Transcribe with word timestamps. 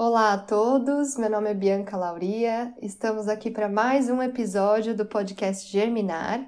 Olá 0.00 0.34
a 0.34 0.38
todos, 0.38 1.16
meu 1.16 1.28
nome 1.28 1.50
é 1.50 1.54
Bianca 1.54 1.96
Lauria, 1.96 2.72
estamos 2.80 3.26
aqui 3.26 3.50
para 3.50 3.68
mais 3.68 4.08
um 4.08 4.22
episódio 4.22 4.96
do 4.96 5.04
podcast 5.04 5.68
Germinar 5.68 6.40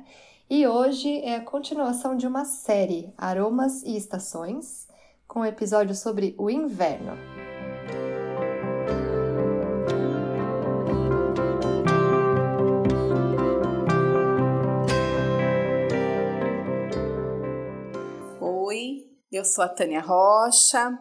e 0.48 0.68
hoje 0.68 1.20
é 1.22 1.34
a 1.34 1.44
continuação 1.44 2.16
de 2.16 2.28
uma 2.28 2.44
série 2.44 3.12
Aromas 3.18 3.82
e 3.82 3.96
Estações, 3.96 4.86
com 5.26 5.40
um 5.40 5.44
episódio 5.44 5.96
sobre 5.96 6.32
o 6.38 6.48
inverno. 6.48 7.18
Oi, 18.40 19.10
eu 19.32 19.44
sou 19.44 19.64
a 19.64 19.68
Tânia 19.68 20.00
Rocha, 20.00 20.96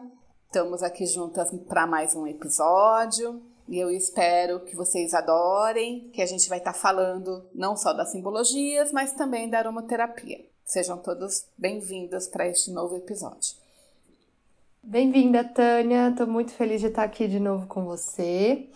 Estamos 0.50 0.82
aqui 0.82 1.06
juntas 1.06 1.48
para 1.68 1.86
mais 1.86 2.12
um 2.16 2.26
episódio 2.26 3.40
e 3.68 3.78
eu 3.78 3.88
espero 3.88 4.58
que 4.58 4.74
vocês 4.74 5.14
adorem, 5.14 6.10
que 6.12 6.20
a 6.20 6.26
gente 6.26 6.48
vai 6.48 6.58
estar 6.58 6.72
tá 6.72 6.78
falando 6.78 7.46
não 7.54 7.76
só 7.76 7.92
das 7.92 8.10
simbologias, 8.10 8.90
mas 8.90 9.12
também 9.12 9.48
da 9.48 9.58
aromaterapia. 9.58 10.44
Sejam 10.64 10.98
todos 10.98 11.46
bem-vindos 11.56 12.26
para 12.26 12.48
este 12.48 12.72
novo 12.72 12.96
episódio. 12.96 13.54
Bem-vinda, 14.82 15.44
Tânia. 15.44 16.08
Estou 16.08 16.26
muito 16.26 16.50
feliz 16.50 16.80
de 16.80 16.88
estar 16.88 17.04
aqui 17.04 17.28
de 17.28 17.38
novo 17.38 17.68
com 17.68 17.84
você. 17.84 18.68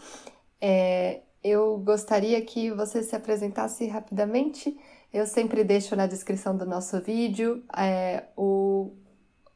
É, 0.60 1.22
eu 1.42 1.76
gostaria 1.78 2.40
que 2.42 2.70
você 2.70 3.02
se 3.02 3.16
apresentasse 3.16 3.84
rapidamente. 3.88 4.78
Eu 5.12 5.26
sempre 5.26 5.64
deixo 5.64 5.96
na 5.96 6.06
descrição 6.06 6.56
do 6.56 6.64
nosso 6.64 7.00
vídeo 7.00 7.64
é, 7.76 8.26
o 8.36 8.92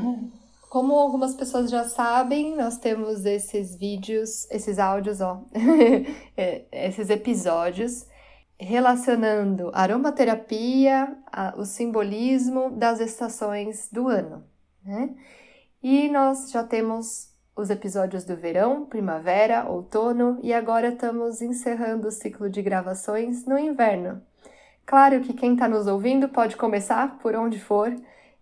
como 0.68 0.94
algumas 0.94 1.34
pessoas 1.34 1.70
já 1.70 1.84
sabem, 1.84 2.54
nós 2.54 2.78
temos 2.78 3.24
esses 3.24 3.76
vídeos, 3.76 4.48
esses 4.50 4.78
áudios, 4.78 5.20
ó, 5.20 5.42
é, 6.36 6.64
esses 6.70 7.10
episódios 7.10 8.06
relacionando 8.58 9.70
aromaterapia, 9.74 11.16
a, 11.26 11.54
o 11.56 11.64
simbolismo 11.64 12.70
das 12.70 13.00
estações 13.00 13.88
do 13.90 14.08
ano, 14.08 14.44
né? 14.84 15.14
E 15.82 16.08
nós 16.08 16.50
já 16.50 16.64
temos 16.64 17.34
os 17.56 17.70
episódios 17.70 18.24
do 18.24 18.34
verão, 18.34 18.86
primavera, 18.86 19.68
outono 19.68 20.40
e 20.42 20.52
agora 20.52 20.88
estamos 20.88 21.42
encerrando 21.42 22.08
o 22.08 22.10
ciclo 22.10 22.48
de 22.48 22.62
gravações 22.62 23.44
no 23.44 23.58
inverno. 23.58 24.22
Claro 24.86 25.20
que 25.20 25.34
quem 25.34 25.52
está 25.52 25.68
nos 25.68 25.86
ouvindo 25.86 26.28
pode 26.28 26.56
começar 26.56 27.18
por 27.18 27.34
onde 27.34 27.60
for, 27.60 27.94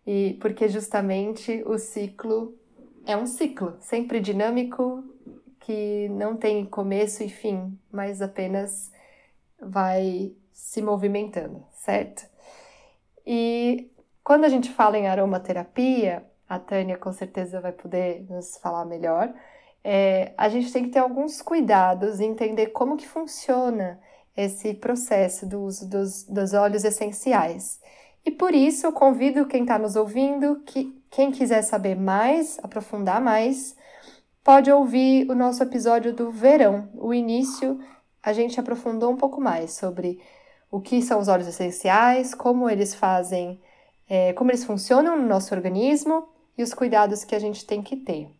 e 0.07 0.37
porque 0.41 0.69
justamente 0.69 1.63
o 1.67 1.79
ciclo 1.79 2.57
é 3.05 3.17
um 3.17 3.27
ciclo, 3.27 3.77
sempre 3.81 4.21
dinâmico, 4.21 5.05
que 5.61 6.09
não 6.11 6.37
tem 6.37 6.65
começo 6.65 7.23
e 7.23 7.29
fim, 7.29 7.77
mas 7.91 8.21
apenas 8.21 8.92
vai 9.65 10.33
se 10.53 10.83
movimentando, 10.83 11.65
certo? 11.73 12.27
E 13.27 13.91
quando 14.23 14.45
a 14.45 14.49
gente 14.49 14.71
fala 14.71 14.99
em 14.99 15.09
aromaterapia, 15.09 16.25
a 16.49 16.59
Tânia 16.59 16.97
com 16.97 17.13
certeza 17.13 17.61
vai 17.61 17.73
poder 17.73 18.27
nos 18.29 18.57
falar 18.59 18.85
melhor. 18.85 19.33
É, 19.83 20.33
a 20.37 20.49
gente 20.49 20.73
tem 20.73 20.85
que 20.85 20.91
ter 20.91 20.99
alguns 20.99 21.43
cuidados 21.43 22.21
e 22.21 22.25
entender 22.25 22.69
como 22.69 22.97
que 22.97 23.09
funciona 23.09 23.99
esse 24.37 24.75
processo 24.75 25.47
do 25.47 25.63
uso 25.63 25.89
dos, 25.89 26.25
dos 26.25 26.55
óleos 26.55 26.85
essenciais. 26.85 27.81
E 28.25 28.31
por 28.31 28.55
isso 28.55 28.87
eu 28.87 28.93
convido 28.93 29.47
quem 29.47 29.63
está 29.63 29.79
nos 29.79 29.97
ouvindo, 29.97 30.61
que 30.65 30.97
quem 31.11 31.33
quiser 31.33 31.63
saber 31.63 31.97
mais, 31.97 32.59
aprofundar 32.63 33.21
mais, 33.21 33.77
pode 34.45 34.71
ouvir 34.71 35.29
o 35.31 35.35
nosso 35.35 35.63
episódio 35.63 36.13
do 36.13 36.31
verão, 36.31 36.89
o 36.95 37.13
início 37.13 37.81
a 38.23 38.33
gente 38.33 38.59
aprofundou 38.61 39.11
um 39.11 39.17
pouco 39.17 39.41
mais 39.41 39.73
sobre 39.73 40.23
o 40.71 40.81
que 40.81 41.03
são 41.03 41.21
os 41.21 41.29
óleos 41.29 41.49
essenciais, 41.49 42.35
como 42.35 42.71
eles 42.71 42.95
fazem, 42.95 43.61
é, 44.09 44.33
como 44.33 44.51
eles 44.51 44.65
funcionam 44.65 45.17
no 45.17 45.27
nosso 45.27 45.55
organismo 45.55 46.29
e 46.57 46.63
os 46.63 46.73
cuidados 46.73 47.25
que 47.25 47.35
a 47.35 47.39
gente 47.39 47.67
tem 47.67 47.83
que 47.83 47.97
ter. 47.97 48.31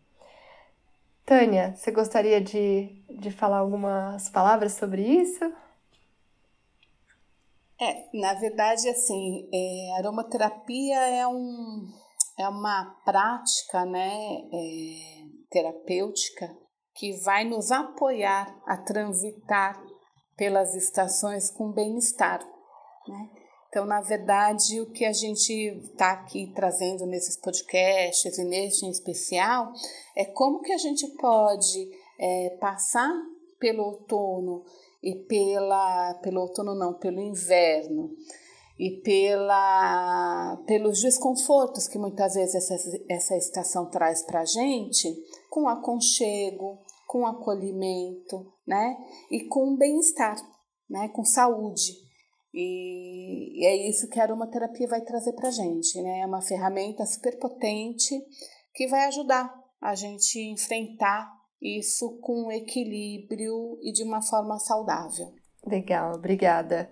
Tânia, 1.25 1.75
você 1.75 1.91
gostaria 1.91 2.41
de, 2.41 3.03
de 3.09 3.31
falar 3.31 3.57
algumas 3.57 4.29
palavras 4.29 4.73
sobre 4.73 5.03
isso? 5.03 5.53
É, 7.79 8.09
na 8.13 8.33
verdade, 8.35 8.87
assim, 8.89 9.49
é, 9.53 9.97
aromaterapia 9.99 10.99
é, 10.99 11.27
um, 11.27 11.87
é 12.39 12.47
uma 12.47 12.95
prática, 13.05 13.85
né, 13.85 14.11
é, 14.51 15.25
terapêutica 15.49 16.62
que 16.95 17.13
vai 17.23 17.43
nos 17.43 17.71
apoiar 17.71 18.55
a 18.65 18.77
transitar 18.77 19.81
pelas 20.35 20.75
estações 20.75 21.49
com 21.49 21.71
bem-estar. 21.71 22.39
Né? 23.07 23.29
Então, 23.73 23.85
na 23.85 24.01
verdade, 24.01 24.79
o 24.81 24.91
que 24.91 25.03
a 25.03 25.11
gente 25.11 25.51
está 25.51 26.11
aqui 26.11 26.51
trazendo 26.53 27.07
nesses 27.07 27.35
podcasts 27.35 28.37
e 28.37 28.43
neste 28.43 28.85
em 28.85 28.91
especial 28.91 29.73
é 30.15 30.25
como 30.25 30.61
que 30.61 30.71
a 30.71 30.77
gente 30.77 31.07
pode 31.17 31.89
é, 32.19 32.57
passar 32.59 33.11
pelo 33.59 33.83
outono 33.83 34.63
e 35.01 35.15
pela 35.15 36.13
pelo 36.21 36.41
outono 36.41 36.75
não, 36.75 36.93
pelo 36.93 37.19
inverno 37.19 38.11
e 38.77 39.01
pela 39.01 40.61
pelos 40.67 41.01
desconfortos 41.01 41.87
que 41.87 41.97
muitas 41.97 42.35
vezes 42.35 42.55
essa, 42.55 42.75
essa 43.09 43.37
estação 43.37 43.89
traz 43.89 44.21
para 44.21 44.41
a 44.41 44.45
gente 44.45 45.11
com 45.49 45.67
aconchego, 45.67 46.79
com 47.13 47.27
acolhimento, 47.27 48.51
né? 48.65 48.97
E 49.29 49.45
com 49.45 49.77
bem-estar, 49.77 50.35
né? 50.89 51.09
Com 51.09 51.23
saúde. 51.23 51.93
E, 52.51 53.63
é 53.67 53.87
isso 53.87 54.09
que 54.09 54.19
a 54.19 54.23
aromaterapia 54.23 54.87
vai 54.87 55.01
trazer 55.01 55.33
para 55.33 55.51
gente, 55.51 56.01
né? 56.01 56.21
É 56.21 56.25
uma 56.25 56.41
ferramenta 56.41 57.05
super 57.05 57.37
potente 57.37 58.19
que 58.73 58.87
vai 58.87 59.05
ajudar 59.05 59.53
a 59.79 59.93
gente 59.93 60.39
enfrentar 60.39 61.31
isso 61.61 62.17
com 62.19 62.51
equilíbrio 62.51 63.77
e 63.83 63.91
de 63.91 64.01
uma 64.01 64.23
forma 64.23 64.57
saudável. 64.57 65.35
Legal, 65.67 66.15
obrigada. 66.15 66.91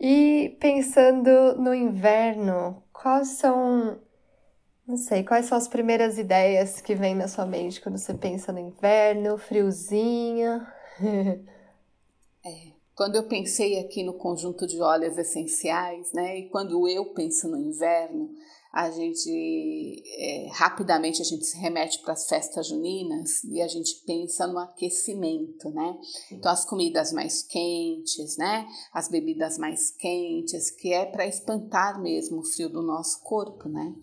E 0.00 0.56
pensando 0.58 1.54
no 1.56 1.72
inverno, 1.72 2.82
quais 2.92 3.28
são 3.38 4.00
Não 4.90 4.96
sei, 4.96 5.22
quais 5.22 5.46
são 5.46 5.56
as 5.56 5.68
primeiras 5.68 6.18
ideias 6.18 6.80
que 6.80 6.96
vêm 6.96 7.14
na 7.14 7.28
sua 7.28 7.46
mente 7.46 7.80
quando 7.80 7.96
você 7.96 8.12
pensa 8.12 8.52
no 8.52 8.58
inverno, 8.58 9.38
friozinho? 9.38 10.66
é, 12.44 12.72
quando 12.96 13.14
eu 13.14 13.28
pensei 13.28 13.78
aqui 13.78 14.02
no 14.02 14.14
conjunto 14.14 14.66
de 14.66 14.80
óleos 14.80 15.16
essenciais, 15.16 16.12
né, 16.12 16.40
e 16.40 16.48
quando 16.48 16.88
eu 16.88 17.04
penso 17.14 17.46
no 17.48 17.56
inverno, 17.56 18.30
a 18.72 18.90
gente 18.90 20.02
é, 20.18 20.48
rapidamente 20.54 21.22
a 21.22 21.24
gente 21.24 21.44
se 21.44 21.56
remete 21.56 22.00
para 22.00 22.14
as 22.14 22.28
festas 22.28 22.66
juninas 22.66 23.44
e 23.44 23.62
a 23.62 23.68
gente 23.68 23.94
pensa 24.04 24.44
no 24.48 24.58
aquecimento, 24.58 25.70
né? 25.70 25.98
Então 26.32 26.50
as 26.50 26.64
comidas 26.64 27.12
mais 27.12 27.42
quentes, 27.42 28.36
né? 28.36 28.66
As 28.92 29.08
bebidas 29.08 29.56
mais 29.56 29.90
quentes, 29.92 30.68
que 30.70 30.92
é 30.92 31.06
para 31.06 31.26
espantar 31.26 32.00
mesmo 32.00 32.40
o 32.40 32.44
frio 32.44 32.68
do 32.68 32.82
nosso 32.82 33.22
corpo, 33.22 33.68
né? 33.68 33.94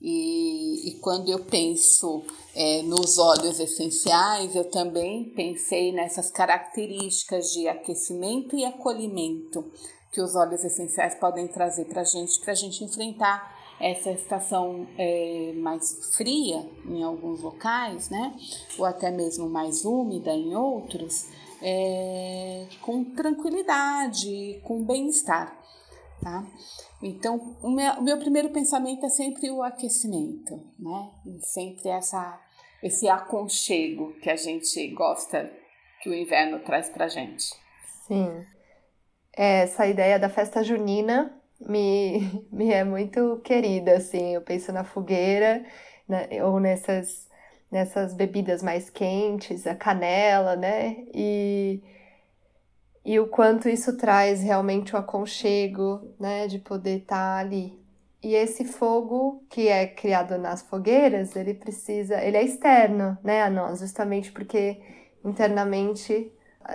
E, 0.00 0.88
e 0.88 1.00
quando 1.00 1.28
eu 1.28 1.44
penso 1.44 2.22
é, 2.54 2.82
nos 2.82 3.18
óleos 3.18 3.58
essenciais, 3.58 4.54
eu 4.54 4.64
também 4.70 5.24
pensei 5.24 5.92
nessas 5.92 6.30
características 6.30 7.52
de 7.52 7.66
aquecimento 7.66 8.56
e 8.56 8.64
acolhimento 8.64 9.64
que 10.12 10.20
os 10.20 10.34
óleos 10.34 10.64
essenciais 10.64 11.14
podem 11.16 11.46
trazer 11.48 11.84
para 11.86 12.02
a 12.02 12.04
gente, 12.04 12.40
para 12.40 12.52
a 12.52 12.56
gente 12.56 12.82
enfrentar 12.84 13.58
essa 13.80 14.10
estação 14.10 14.86
é, 14.96 15.52
mais 15.56 16.14
fria 16.16 16.68
em 16.84 17.02
alguns 17.02 17.42
locais, 17.42 18.08
né? 18.08 18.34
Ou 18.78 18.84
até 18.84 19.10
mesmo 19.10 19.48
mais 19.48 19.84
úmida 19.84 20.32
em 20.32 20.54
outros, 20.56 21.26
é, 21.62 22.66
com 22.82 23.04
tranquilidade, 23.04 24.60
com 24.64 24.82
bem-estar, 24.82 25.56
tá? 26.22 26.44
Então, 27.02 27.56
o 27.62 27.70
meu, 27.70 27.92
o 27.94 28.02
meu, 28.02 28.18
primeiro 28.18 28.50
pensamento 28.50 29.04
é 29.06 29.08
sempre 29.08 29.50
o 29.50 29.62
aquecimento, 29.62 30.60
né? 30.78 31.10
E 31.26 31.40
sempre 31.46 31.88
essa, 31.88 32.40
esse 32.82 33.08
aconchego 33.08 34.12
que 34.20 34.30
a 34.30 34.36
gente 34.36 34.88
gosta 34.88 35.50
que 36.02 36.08
o 36.08 36.14
inverno 36.14 36.60
traz 36.60 36.88
pra 36.88 37.08
gente. 37.08 37.44
Sim. 38.06 38.44
É, 39.36 39.62
essa 39.62 39.86
ideia 39.86 40.18
da 40.18 40.28
festa 40.28 40.62
junina 40.62 41.32
me, 41.60 42.44
me 42.50 42.72
é 42.72 42.84
muito 42.84 43.40
querida, 43.44 43.96
assim. 43.96 44.34
Eu 44.34 44.42
penso 44.42 44.72
na 44.72 44.84
fogueira, 44.84 45.64
né, 46.08 46.28
ou 46.44 46.58
nessas, 46.58 47.28
nessas 47.70 48.14
bebidas 48.14 48.62
mais 48.62 48.90
quentes, 48.90 49.66
a 49.66 49.74
canela, 49.74 50.56
né? 50.56 51.04
E, 51.14 51.80
e 53.04 53.18
o 53.18 53.26
quanto 53.26 53.68
isso 53.68 53.96
traz 53.96 54.42
realmente 54.42 54.94
o 54.94 54.98
aconchego, 54.98 56.14
né? 56.18 56.46
De 56.46 56.58
poder 56.58 56.98
estar 56.98 57.16
tá 57.16 57.38
ali. 57.38 57.78
E 58.22 58.34
esse 58.34 58.64
fogo 58.64 59.44
que 59.48 59.68
é 59.68 59.86
criado 59.86 60.36
nas 60.38 60.62
fogueiras, 60.62 61.36
ele 61.36 61.54
precisa, 61.54 62.20
ele 62.22 62.36
é 62.36 62.42
externo, 62.44 63.16
né, 63.22 63.42
a 63.42 63.50
nós, 63.50 63.78
justamente 63.78 64.32
porque 64.32 64.80
internamente 65.24 66.32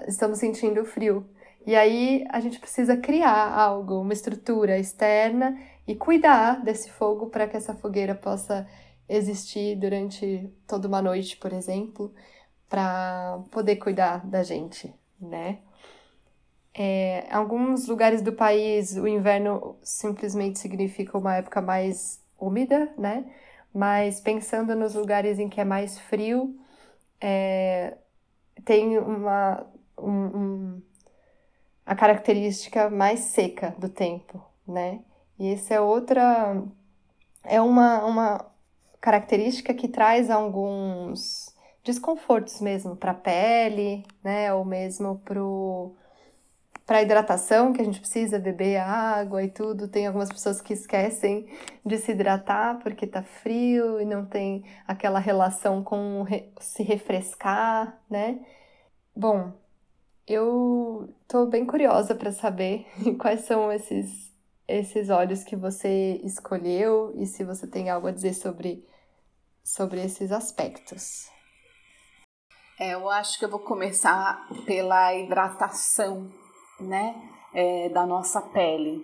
estamos 0.08 0.40
sentindo 0.40 0.86
frio. 0.86 1.28
E 1.66 1.76
aí 1.76 2.26
a 2.30 2.40
gente 2.40 2.60
precisa 2.60 2.96
criar 2.98 3.54
algo, 3.54 4.00
uma 4.00 4.14
estrutura 4.14 4.80
externa 4.80 5.58
e 5.88 5.96
cuidar 5.96 6.64
desse 6.64 6.90
fogo 6.92 7.28
para 7.28 7.48
que 7.48 7.58
essa 7.58 7.74
fogueira 7.74 8.16
possa 8.16 8.68
existir 9.08 9.76
durante 9.76 10.50
toda 10.66 10.88
uma 10.88 11.02
noite, 11.02 11.38
por 11.38 11.52
exemplo, 11.52 12.14
para 12.70 13.40
poder 13.52 13.76
cuidar 13.78 14.26
da 14.26 14.44
gente, 14.44 14.94
né? 15.20 15.60
É, 16.76 17.28
em 17.30 17.34
alguns 17.34 17.88
lugares 17.88 18.22
do 18.22 18.34
país 18.34 18.98
o 18.98 19.08
inverno 19.08 19.78
simplesmente 19.84 20.58
significa 20.60 21.18
uma 21.18 21.36
época 21.36 21.62
mais 21.62 22.22
úmida, 22.40 22.92
né? 22.98 23.26
Mas 23.74 24.20
pensando 24.20 24.76
nos 24.76 24.96
lugares 24.96 25.40
em 25.40 25.50
que 25.50 25.62
é 25.62 25.66
mais 25.66 26.00
frio, 26.00 26.56
é, 27.22 27.98
tem 28.66 28.98
uma, 29.00 29.66
um, 29.98 30.12
um 30.12 30.82
a 31.86 31.96
característica 31.96 32.90
mais 32.90 33.20
seca 33.22 33.76
do 33.78 33.90
tempo, 33.90 34.44
né? 34.68 35.02
E 35.40 35.54
essa 35.54 35.76
é 35.76 35.82
outra 35.82 36.64
é 37.44 37.62
uma, 37.62 38.06
uma 38.06 38.46
característica 39.02 39.74
que 39.74 39.88
traz 39.88 40.30
alguns 40.30 41.54
desconfortos 41.84 42.62
mesmo 42.62 42.96
para 42.96 43.12
a 43.12 43.16
pele, 43.16 44.06
né? 44.24 44.54
Ou 44.54 44.64
mesmo 44.64 45.22
para 46.86 47.02
hidratação, 47.02 47.72
que 47.72 47.82
a 47.82 47.86
gente 47.86 48.00
precisa 48.00 48.40
beber 48.40 48.78
água 48.78 49.44
e 49.44 49.50
tudo. 49.50 49.88
Tem 49.88 50.06
algumas 50.06 50.30
pessoas 50.30 50.62
que 50.62 50.74
esquecem 50.74 51.48
de 51.86 51.98
se 51.98 52.12
hidratar 52.12 52.80
porque 52.80 53.08
tá 53.08 53.24
frio 53.24 54.02
e 54.02 54.06
não 54.06 54.26
tem 54.26 54.64
aquela 54.88 55.20
relação 55.20 55.84
com 55.84 56.26
se 56.60 56.84
refrescar, 56.84 58.02
né? 58.10 58.40
Bom, 59.16 59.54
eu 60.28 61.14
tô 61.28 61.46
bem 61.46 61.66
curiosa 61.66 62.16
para 62.16 62.32
saber 62.32 62.86
quais 63.20 63.42
são 63.42 63.72
esses 63.72 64.32
esses 64.66 65.10
olhos 65.10 65.44
que 65.44 65.58
você 65.58 66.22
escolheu 66.24 67.14
e 67.18 67.26
se 67.26 67.44
você 67.44 67.68
tem 67.68 67.90
algo 67.90 68.08
a 68.08 68.12
dizer 68.12 68.34
sobre 68.34 68.88
sobre 69.64 70.02
esses 70.02 70.32
aspectos. 70.32 71.30
É, 72.80 72.94
eu 72.94 73.10
acho 73.10 73.38
que 73.38 73.46
eu 73.46 73.50
vou 73.50 73.60
começar 73.60 74.48
pela 74.66 75.14
hidratação, 75.14 76.32
né, 76.80 77.16
é, 77.54 77.90
da 77.90 78.06
nossa 78.06 78.42
pele. 78.42 79.04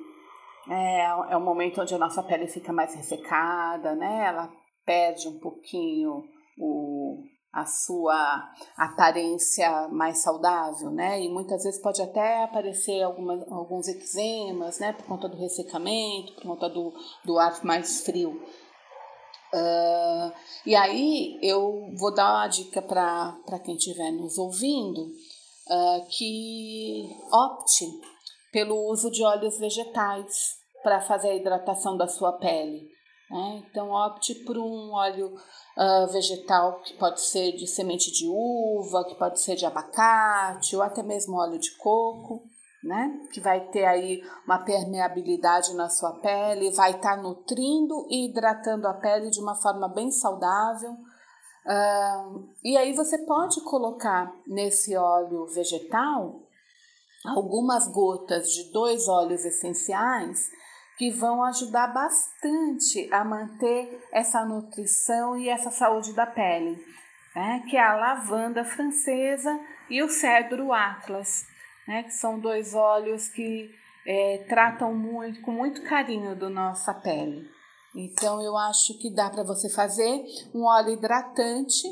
É, 0.70 1.06
é 1.32 1.38
um 1.38 1.44
momento 1.44 1.82
onde 1.82 1.94
a 1.96 1.98
nossa 1.98 2.22
pele 2.22 2.48
fica 2.48 2.72
mais 2.72 2.94
ressecada, 2.94 3.96
né? 3.96 4.26
Ela 4.28 4.52
perde 4.86 5.28
um 5.28 5.40
pouquinho 5.40 6.24
o, 6.58 7.24
a 7.52 7.66
sua 7.66 8.52
aparência 8.78 9.88
mais 9.88 10.20
saudável, 10.20 10.92
né? 10.92 11.22
E 11.22 11.30
muitas 11.30 11.64
vezes 11.64 11.82
pode 11.82 12.02
até 12.02 12.44
aparecer 12.44 13.02
alguma, 13.02 13.46
alguns 13.50 13.88
eczemas, 13.88 14.80
né? 14.80 14.94
Por 14.94 15.06
conta 15.06 15.28
do 15.28 15.38
ressecamento, 15.38 16.34
por 16.36 16.44
conta 16.44 16.70
do, 16.70 16.94
do 17.26 17.40
ar 17.40 17.64
mais 17.64 18.02
frio. 18.02 18.40
Uh, 19.52 20.32
e 20.64 20.76
aí 20.76 21.40
eu 21.42 21.92
vou 21.98 22.14
dar 22.14 22.36
uma 22.36 22.48
dica 22.48 22.84
para 22.84 23.60
quem 23.66 23.76
estiver 23.76 24.12
nos 24.12 24.38
ouvindo 24.38 25.08
uh, 25.70 26.06
que 26.10 27.10
opte 27.32 27.86
pelo 28.52 28.90
uso 28.90 29.12
de 29.12 29.24
óleos 29.24 29.58
vegetais 29.60 30.58
para 30.84 31.02
fazer 31.02 31.30
a 31.30 31.36
hidratação 31.36 31.98
da 31.98 32.08
sua 32.08 32.34
pele. 32.34 32.90
Né? 33.30 33.64
Então, 33.70 33.92
opte 33.92 34.34
por 34.44 34.58
um 34.58 34.92
óleo 34.94 35.36
uh, 35.78 36.12
vegetal 36.12 36.82
que 36.82 36.96
pode 36.96 37.22
ser 37.22 37.52
de 37.52 37.68
semente 37.68 38.12
de 38.12 38.28
uva, 38.28 39.06
que 39.06 39.16
pode 39.16 39.40
ser 39.40 39.56
de 39.56 39.66
abacate 39.66 40.76
ou 40.76 40.82
até 40.82 41.04
mesmo 41.04 41.38
óleo 41.38 41.60
de 41.60 41.76
coco, 41.78 42.44
né? 42.84 43.28
Que 43.32 43.40
vai 43.40 43.68
ter 43.68 43.86
aí 43.86 44.24
uma 44.46 44.60
permeabilidade 44.60 45.74
na 45.76 45.90
sua 45.90 46.14
pele, 46.14 46.72
vai 46.72 46.92
estar 46.92 47.18
tá 47.18 47.22
nutrindo 47.22 48.08
e 48.10 48.26
hidratando 48.26 48.88
a 48.88 48.94
pele 48.94 49.30
de 49.30 49.40
uma 49.40 49.56
forma 49.56 49.88
bem 49.88 50.12
saudável. 50.12 50.98
E 52.64 52.76
aí 52.76 52.94
você 52.94 53.18
pode 53.20 53.62
colocar 53.62 54.34
nesse 54.48 54.96
óleo 54.96 55.46
vegetal 55.48 56.42
algumas 57.26 57.88
gotas 57.88 58.52
de 58.52 58.72
dois 58.72 59.08
óleos 59.08 59.46
essenciais 59.46 60.50
que 60.98 61.12
vão 61.12 61.44
ajudar 61.44 61.88
bastante 61.94 63.08
a 63.14 63.24
manter 63.24 64.06
essa 64.12 64.44
nutrição 64.44 65.38
e 65.38 65.48
essa 65.48 65.72
saúde 65.72 66.14
da 66.14 66.26
pele, 66.26 66.84
né? 67.36 67.64
que 67.70 67.78
é 67.78 67.82
a 67.84 67.96
lavanda 67.96 68.66
francesa 68.66 69.58
e 69.90 70.04
o 70.04 70.10
cedro 70.10 70.74
atlas, 70.74 71.46
né? 71.88 72.04
que 72.04 72.12
são 72.12 72.40
dois 72.40 72.74
óleos 72.74 73.30
que 73.30 73.74
é, 74.06 74.46
tratam 74.50 74.94
muito, 74.94 75.42
com 75.42 75.52
muito 75.52 75.84
carinho 75.84 76.36
da 76.36 76.50
nossa 76.50 76.94
pele. 76.94 77.50
Então 77.96 78.42
eu 78.42 78.56
acho 78.56 78.98
que 79.00 79.14
dá 79.14 79.30
para 79.30 79.44
você 79.44 79.70
fazer 79.70 80.24
um 80.54 80.64
óleo 80.66 80.94
hidratante 80.94 81.88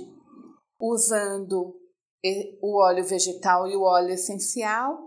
usando 0.80 1.76
o 2.62 2.82
óleo 2.84 3.06
vegetal 3.06 3.68
e 3.68 3.76
o 3.76 3.84
óleo 3.84 4.10
essencial 4.10 5.06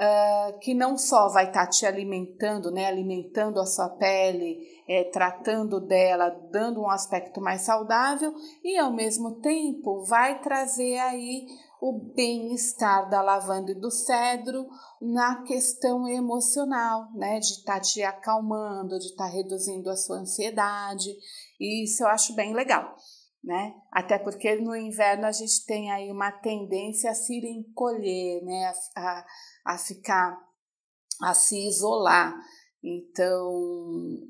uh, 0.00 0.58
que 0.60 0.72
não 0.72 0.96
só 0.96 1.28
vai 1.28 1.48
estar 1.48 1.66
tá 1.66 1.70
te 1.70 1.84
alimentando, 1.84 2.70
né, 2.70 2.86
alimentando 2.86 3.60
a 3.60 3.66
sua 3.66 3.88
pele, 3.90 4.58
é, 4.88 5.04
tratando 5.04 5.80
dela, 5.80 6.30
dando 6.50 6.80
um 6.80 6.90
aspecto 6.90 7.40
mais 7.40 7.62
saudável 7.62 8.32
e 8.64 8.78
ao 8.78 8.92
mesmo 8.92 9.40
tempo 9.40 10.04
vai 10.04 10.40
trazer 10.40 10.98
aí 10.98 11.46
o 11.80 12.12
bem-estar 12.14 13.08
da 13.08 13.22
lavanda 13.22 13.72
e 13.72 13.80
do 13.80 13.90
cedro 13.90 14.66
na 15.00 15.42
questão 15.44 16.06
emocional, 16.06 17.10
né, 17.14 17.38
de 17.38 17.52
estar 17.52 17.74
tá 17.74 17.80
te 17.80 18.02
acalmando, 18.02 18.98
de 18.98 19.06
estar 19.06 19.24
tá 19.24 19.30
reduzindo 19.30 19.88
a 19.88 19.96
sua 19.96 20.18
ansiedade. 20.18 21.10
E 21.58 21.84
isso 21.84 22.02
eu 22.02 22.08
acho 22.08 22.34
bem 22.34 22.54
legal 22.54 22.94
né? 23.42 23.74
Até 23.90 24.18
porque 24.18 24.56
no 24.56 24.76
inverno 24.76 25.26
a 25.26 25.32
gente 25.32 25.64
tem 25.64 25.90
aí 25.90 26.10
uma 26.10 26.30
tendência 26.30 27.10
a 27.10 27.14
se 27.14 27.34
encolher, 27.34 28.42
né? 28.42 28.72
A, 28.96 29.00
a, 29.00 29.26
a 29.74 29.78
ficar, 29.78 30.38
a 31.22 31.34
se 31.34 31.66
isolar. 31.66 32.34
Então 32.82 33.52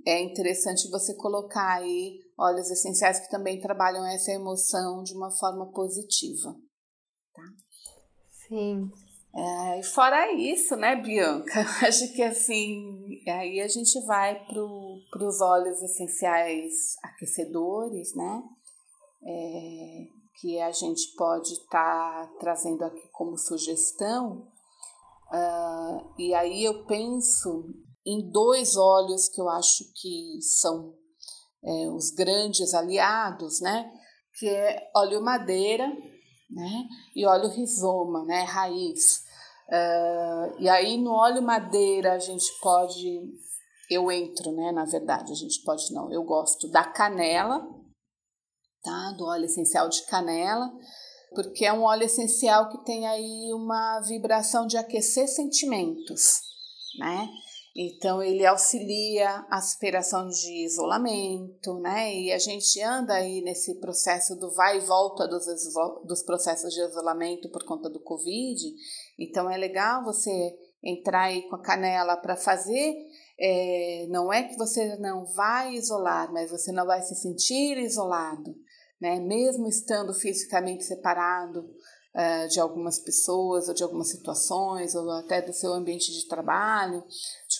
é 0.06 0.20
interessante 0.22 0.90
você 0.90 1.14
colocar 1.14 1.78
aí 1.78 2.20
óleos 2.38 2.70
essenciais 2.70 3.20
que 3.20 3.30
também 3.30 3.60
trabalham 3.60 4.04
essa 4.06 4.32
emoção 4.32 5.02
de 5.02 5.14
uma 5.14 5.30
forma 5.30 5.70
positiva. 5.72 6.56
Tá? 7.34 7.42
Sim. 8.48 8.90
É, 9.32 9.78
e 9.78 9.82
fora 9.84 10.32
isso, 10.32 10.74
né, 10.76 10.96
Bianca? 10.96 11.60
Acho 11.86 12.12
que 12.12 12.22
assim, 12.22 13.22
aí 13.28 13.60
a 13.60 13.68
gente 13.68 14.00
vai 14.04 14.44
para 14.44 15.26
os 15.26 15.40
óleos 15.40 15.80
essenciais 15.82 16.96
aquecedores, 17.02 18.14
né? 18.14 18.42
É, 19.22 20.06
que 20.40 20.58
a 20.60 20.72
gente 20.72 21.14
pode 21.16 21.52
estar 21.52 22.26
tá 22.26 22.32
trazendo 22.40 22.82
aqui 22.82 23.08
como 23.12 23.36
sugestão. 23.36 24.48
Uh, 25.32 26.12
e 26.18 26.34
aí 26.34 26.64
eu 26.64 26.84
penso 26.86 27.72
em 28.04 28.30
dois 28.30 28.76
óleos 28.76 29.28
que 29.28 29.40
eu 29.40 29.48
acho 29.48 29.84
que 29.94 30.40
são 30.40 30.94
é, 31.62 31.88
os 31.88 32.10
grandes 32.10 32.74
aliados, 32.74 33.60
né? 33.60 33.92
Que 34.38 34.48
é 34.48 34.90
óleo 34.96 35.22
madeira, 35.22 35.86
né? 36.50 36.88
E 37.14 37.26
óleo 37.26 37.48
rizoma, 37.48 38.24
né? 38.24 38.42
Raiz. 38.42 39.24
Uh, 39.68 40.60
e 40.60 40.68
aí 40.68 40.98
no 40.98 41.12
óleo 41.12 41.42
madeira 41.42 42.14
a 42.14 42.18
gente 42.18 42.46
pode, 42.60 43.22
eu 43.88 44.10
entro, 44.10 44.50
né? 44.52 44.72
Na 44.72 44.84
verdade, 44.84 45.32
a 45.32 45.36
gente 45.36 45.62
pode 45.62 45.92
não, 45.92 46.12
eu 46.12 46.24
gosto 46.24 46.68
da 46.68 46.84
canela, 46.84 47.66
tá? 48.82 49.12
Do 49.16 49.24
óleo 49.26 49.44
essencial 49.44 49.88
de 49.88 50.04
canela, 50.06 50.70
porque 51.34 51.64
é 51.64 51.72
um 51.72 51.82
óleo 51.82 52.04
essencial 52.04 52.68
que 52.68 52.84
tem 52.84 53.06
aí 53.06 53.52
uma 53.54 54.00
vibração 54.00 54.66
de 54.66 54.76
aquecer 54.76 55.28
sentimentos, 55.28 56.40
né? 56.98 57.28
Então 57.74 58.20
ele 58.20 58.44
auxilia 58.44 59.46
a 59.48 59.60
superação 59.60 60.28
de 60.28 60.64
isolamento, 60.64 61.78
né? 61.78 62.12
E 62.12 62.32
a 62.32 62.38
gente 62.38 62.80
anda 62.82 63.14
aí 63.14 63.42
nesse 63.42 63.76
processo 63.76 64.34
do 64.34 64.50
vai 64.50 64.78
e 64.78 64.80
volta 64.80 65.28
dos, 65.28 65.44
dos 66.04 66.22
processos 66.22 66.74
de 66.74 66.80
isolamento 66.80 67.48
por 67.48 67.64
conta 67.64 67.88
do 67.88 68.00
Covid. 68.00 68.60
Então 69.18 69.48
é 69.48 69.56
legal 69.56 70.04
você 70.04 70.30
entrar 70.82 71.24
aí 71.24 71.42
com 71.48 71.56
a 71.56 71.62
canela 71.62 72.16
para 72.16 72.36
fazer. 72.36 72.94
É, 73.38 74.06
não 74.10 74.32
é 74.32 74.42
que 74.42 74.56
você 74.58 74.96
não 74.96 75.24
vai 75.24 75.74
isolar, 75.74 76.32
mas 76.32 76.50
você 76.50 76.72
não 76.72 76.84
vai 76.84 77.00
se 77.02 77.14
sentir 77.14 77.78
isolado, 77.78 78.54
né? 79.00 79.20
Mesmo 79.20 79.68
estando 79.68 80.12
fisicamente 80.12 80.84
separado 80.84 81.70
uh, 82.14 82.48
de 82.48 82.60
algumas 82.60 82.98
pessoas 82.98 83.68
ou 83.68 83.74
de 83.74 83.82
algumas 83.82 84.08
situações 84.08 84.94
ou 84.94 85.10
até 85.10 85.40
do 85.40 85.52
seu 85.52 85.72
ambiente 85.72 86.12
de 86.12 86.26
trabalho, 86.26 87.04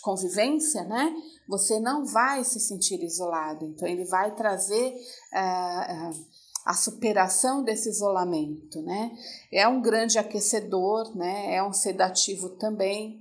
de 0.00 0.02
convivência, 0.02 0.82
né? 0.84 1.14
Você 1.46 1.78
não 1.78 2.04
vai 2.04 2.42
se 2.42 2.58
sentir 2.58 3.02
isolado. 3.02 3.66
Então 3.66 3.86
ele 3.86 4.04
vai 4.04 4.34
trazer 4.34 4.94
uh, 5.32 6.10
uh, 6.10 6.26
a 6.64 6.74
superação 6.74 7.62
desse 7.62 7.88
isolamento, 7.88 8.80
né? 8.82 9.12
É 9.52 9.68
um 9.68 9.80
grande 9.80 10.18
aquecedor, 10.18 11.16
né? 11.16 11.54
É 11.54 11.62
um 11.62 11.72
sedativo 11.72 12.50
também 12.56 13.20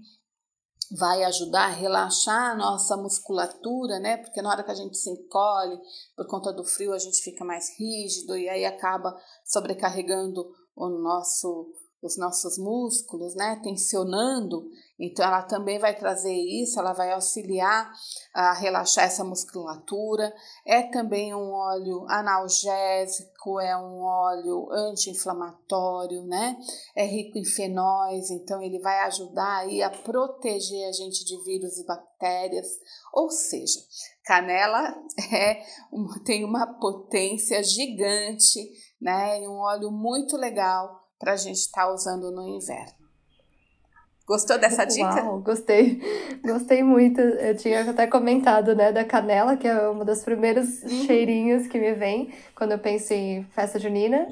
vai 0.91 1.24
ajudar 1.24 1.65
a 1.65 1.71
relaxar 1.71 2.51
a 2.51 2.55
nossa 2.55 2.98
musculatura, 2.98 4.00
né? 4.00 4.17
Porque 4.17 4.41
na 4.41 4.50
hora 4.50 4.63
que 4.63 4.71
a 4.71 4.75
gente 4.75 4.98
se 4.98 5.09
encolhe 5.09 5.79
por 6.15 6.25
conta 6.27 6.51
do 6.51 6.63
frio, 6.63 6.93
a 6.93 6.98
gente 6.98 7.21
fica 7.21 7.45
mais 7.45 7.77
rígido 7.77 8.36
e 8.36 8.50
aí 8.50 8.65
acaba 8.65 9.15
sobrecarregando 9.45 10.50
o 10.75 10.89
nosso, 10.89 11.71
os 12.01 12.17
nossos 12.17 12.57
músculos, 12.57 13.36
né, 13.36 13.59
tensionando, 13.62 14.67
então 15.00 15.25
ela 15.25 15.44
também 15.44 15.79
vai 15.79 15.96
trazer 15.96 16.34
isso, 16.34 16.79
ela 16.79 16.94
vai 16.94 17.12
auxiliar 17.12 17.91
a 18.34 18.53
relaxar 18.53 19.06
essa 19.06 19.24
musculatura. 19.24 20.34
É 20.65 20.84
também 20.84 21.34
um 21.34 21.51
óleo 21.51 22.06
analgésico, 22.10 23.60
é 23.60 23.77
um 23.77 24.01
óleo 24.01 24.68
anti-inflamatório, 24.72 26.24
né? 26.24 26.58
É 26.96 27.06
rico 27.06 27.38
em 27.38 27.46
fenóis, 27.46 28.29
então 28.29 28.62
ele 28.62 28.79
vai 28.79 29.00
ajudar 29.01 29.60
aí 29.60 29.82
a 29.82 29.89
proteger 29.89 30.89
a 30.89 30.91
gente 30.91 31.24
de 31.24 31.41
vírus 31.44 31.77
e 31.77 31.86
bactérias. 31.86 32.68
Ou 33.13 33.29
seja, 33.29 33.79
canela 34.25 34.96
é 35.34 35.63
tem 36.25 36.44
uma 36.44 36.68
potência 36.79 37.63
gigante 37.63 38.60
né? 39.01 39.41
E 39.41 39.48
um 39.48 39.60
óleo 39.60 39.91
muito 39.91 40.36
legal 40.36 41.08
para 41.18 41.34
a 41.34 41.38
gente 41.38 41.58
estar 41.58 41.86
tá 41.86 41.94
usando 41.94 42.32
no 42.32 42.48
inverno. 42.48 42.99
Gostou 44.29 44.59
dessa 44.59 44.86
dica? 44.86 45.24
Uau, 45.25 45.39
gostei. 45.39 46.00
Gostei 46.45 46.83
muito. 46.83 47.19
Eu 47.19 47.57
tinha 47.57 47.89
até 47.89 48.05
comentado, 48.05 48.75
né, 48.75 48.91
da 48.91 49.03
canela, 49.03 49.57
que 49.57 49.67
é 49.67 49.88
uma 49.88 50.05
das 50.05 50.24
primeiros 50.24 50.83
uhum. 50.83 50.89
cheirinhos 51.07 51.65
que 51.65 51.79
me 51.79 51.93
vem 51.93 52.31
quando 52.53 52.74
eu 52.74 52.77
penso 52.77 53.12
em 53.12 53.43
festa 53.45 53.79
junina. 53.79 54.27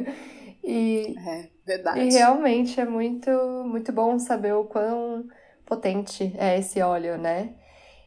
e, 0.64 1.14
é, 1.18 1.48
verdade. 1.66 2.00
E 2.00 2.10
realmente 2.14 2.80
é 2.80 2.86
muito, 2.86 3.30
muito 3.66 3.92
bom 3.92 4.18
saber 4.18 4.54
o 4.54 4.64
quão 4.64 5.26
potente 5.66 6.34
é 6.38 6.58
esse 6.58 6.80
óleo, 6.80 7.18
né? 7.18 7.50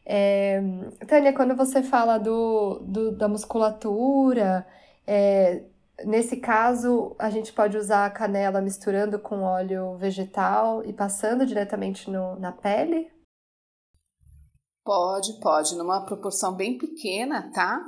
É, 0.03 0.59
Tânia, 1.07 1.33
quando 1.33 1.55
você 1.55 1.83
fala 1.83 2.17
do, 2.17 2.79
do 2.79 3.11
da 3.11 3.27
musculatura, 3.27 4.65
é, 5.05 5.61
Nesse 6.05 6.37
caso, 6.37 7.15
a 7.17 7.29
gente 7.29 7.51
pode 7.51 7.75
usar 7.75 8.05
a 8.05 8.11
canela 8.11 8.61
misturando 8.61 9.19
com 9.19 9.41
óleo 9.41 9.97
vegetal 9.97 10.83
e 10.85 10.93
passando 10.93 11.45
diretamente 11.45 12.09
no, 12.09 12.39
na 12.39 12.51
pele? 12.51 13.11
Pode, 14.85 15.39
pode, 15.39 15.75
numa 15.75 16.05
proporção 16.05 16.55
bem 16.55 16.77
pequena, 16.77 17.51
tá? 17.51 17.81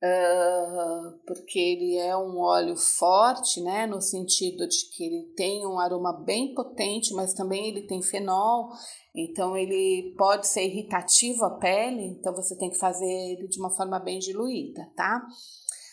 Uh, 0.00 1.18
porque 1.26 1.58
ele 1.58 1.96
é 1.96 2.16
um 2.16 2.38
óleo 2.38 2.76
forte, 2.76 3.60
né? 3.60 3.86
No 3.86 4.00
sentido 4.00 4.68
de 4.68 4.90
que 4.90 5.04
ele 5.04 5.32
tem 5.34 5.66
um 5.66 5.80
aroma 5.80 6.12
bem 6.12 6.54
potente, 6.54 7.12
mas 7.14 7.34
também 7.34 7.66
ele 7.66 7.86
tem 7.86 8.00
fenol, 8.00 8.68
então 9.12 9.56
ele 9.56 10.14
pode 10.16 10.46
ser 10.46 10.66
irritativo 10.66 11.44
à 11.44 11.58
pele, 11.58 12.04
então 12.04 12.32
você 12.32 12.56
tem 12.56 12.70
que 12.70 12.78
fazer 12.78 13.04
ele 13.04 13.48
de 13.48 13.58
uma 13.58 13.74
forma 13.74 13.98
bem 13.98 14.20
diluída, 14.20 14.88
tá? 14.94 15.26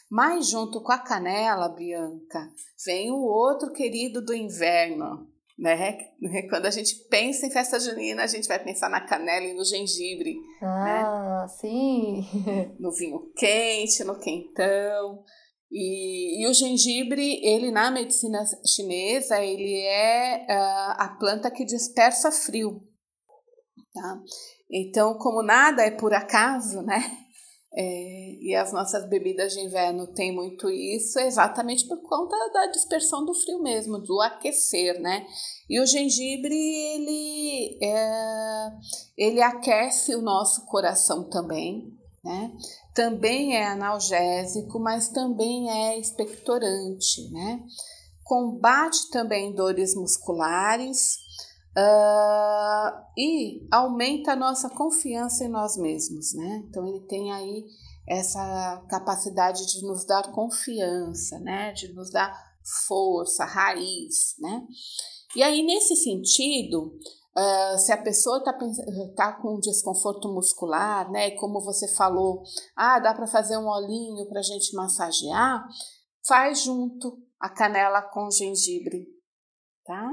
Mas 0.10 0.50
junto 0.50 0.82
com 0.82 0.92
a 0.92 1.00
canela, 1.00 1.70
Bianca, 1.70 2.50
vem 2.86 3.12
o 3.12 3.22
outro 3.24 3.72
querido 3.72 4.24
do 4.24 4.34
inverno, 4.34 5.28
né? 5.58 5.98
Quando 6.50 6.68
a 6.68 6.72
gente 6.72 6.96
pensa 7.10 7.46
em 7.46 7.52
festa 7.52 7.80
junina, 7.80 8.24
a 8.24 8.28
gente 8.28 8.48
vai 8.48 8.64
pensar 8.64 8.90
na 8.90 9.02
canela 9.02 9.46
e 9.46 9.54
no 9.54 9.66
gengibre, 9.66 10.36
né? 10.62 11.02
ah, 11.04 11.42
né? 11.42 11.48
sim. 11.48 12.22
No 12.80 12.92
vinho 12.92 13.32
quente, 13.36 14.04
no 14.04 14.20
quentão. 14.20 15.24
E, 15.72 16.44
e, 16.44 16.48
o 16.48 16.54
gengibre, 16.54 17.44
ele 17.44 17.72
na 17.72 17.90
medicina 17.90 18.44
chinesa, 18.66 19.44
ele 19.44 19.82
é 19.82 20.46
uh, 20.48 21.02
a 21.02 21.18
planta 21.20 21.50
que 21.50 21.66
dispersa 21.66 22.32
frio, 22.32 22.82
tá? 23.94 24.20
Então, 24.72 25.18
como 25.18 25.42
nada 25.42 25.84
é 25.84 25.92
por 25.92 26.14
acaso, 26.14 26.82
né? 26.84 27.25
É, 27.78 28.38
e 28.40 28.56
as 28.56 28.72
nossas 28.72 29.06
bebidas 29.10 29.52
de 29.52 29.60
inverno 29.60 30.08
têm 30.08 30.34
muito 30.34 30.70
isso, 30.70 31.20
exatamente 31.20 31.86
por 31.86 32.02
conta 32.04 32.34
da 32.54 32.68
dispersão 32.68 33.26
do 33.26 33.34
frio 33.34 33.62
mesmo, 33.62 34.00
do 34.00 34.22
aquecer, 34.22 35.02
né? 35.02 35.28
E 35.70 35.82
o 35.82 35.86
gengibre, 35.86 36.56
ele, 36.56 37.78
é, 37.82 38.72
ele 39.18 39.42
aquece 39.42 40.16
o 40.16 40.22
nosso 40.22 40.66
coração 40.68 41.30
também, 41.30 41.92
né? 42.24 42.54
Também 42.94 43.58
é 43.58 43.68
analgésico, 43.68 44.80
mas 44.80 45.10
também 45.10 45.70
é 45.70 46.00
expectorante, 46.00 47.30
né? 47.32 47.62
Combate 48.24 49.10
também 49.12 49.54
dores 49.54 49.94
musculares, 49.96 51.25
Uh, 51.78 53.06
e 53.18 53.68
aumenta 53.70 54.32
a 54.32 54.36
nossa 54.36 54.70
confiança 54.70 55.44
em 55.44 55.50
nós 55.50 55.76
mesmos, 55.76 56.34
né? 56.34 56.64
Então 56.70 56.88
ele 56.88 57.02
tem 57.02 57.34
aí 57.34 57.66
essa 58.08 58.86
capacidade 58.90 59.66
de 59.66 59.86
nos 59.86 60.06
dar 60.06 60.32
confiança, 60.32 61.38
né? 61.40 61.74
De 61.74 61.92
nos 61.94 62.10
dar 62.10 62.34
força, 62.88 63.44
raiz, 63.44 64.36
né? 64.40 64.66
E 65.36 65.44
aí 65.44 65.64
nesse 65.64 65.98
sentido, 65.98 66.98
uh, 67.38 67.78
se 67.78 67.92
a 67.92 68.02
pessoa 68.02 68.38
está 68.38 68.58
tá 69.14 69.34
com 69.34 69.60
desconforto 69.60 70.34
muscular, 70.34 71.12
né? 71.12 71.32
Como 71.32 71.60
você 71.60 71.90
falou, 71.90 72.42
ah, 72.74 73.00
dá 73.00 73.14
para 73.14 73.28
fazer 73.28 73.58
um 73.58 73.68
olhinho 73.68 74.26
para 74.30 74.42
gente 74.42 74.74
massagear, 74.74 75.68
faz 76.26 76.62
junto 76.64 77.18
a 77.38 77.50
canela 77.50 78.02
com 78.02 78.32
gengibre, 78.32 79.08
tá? 79.86 80.10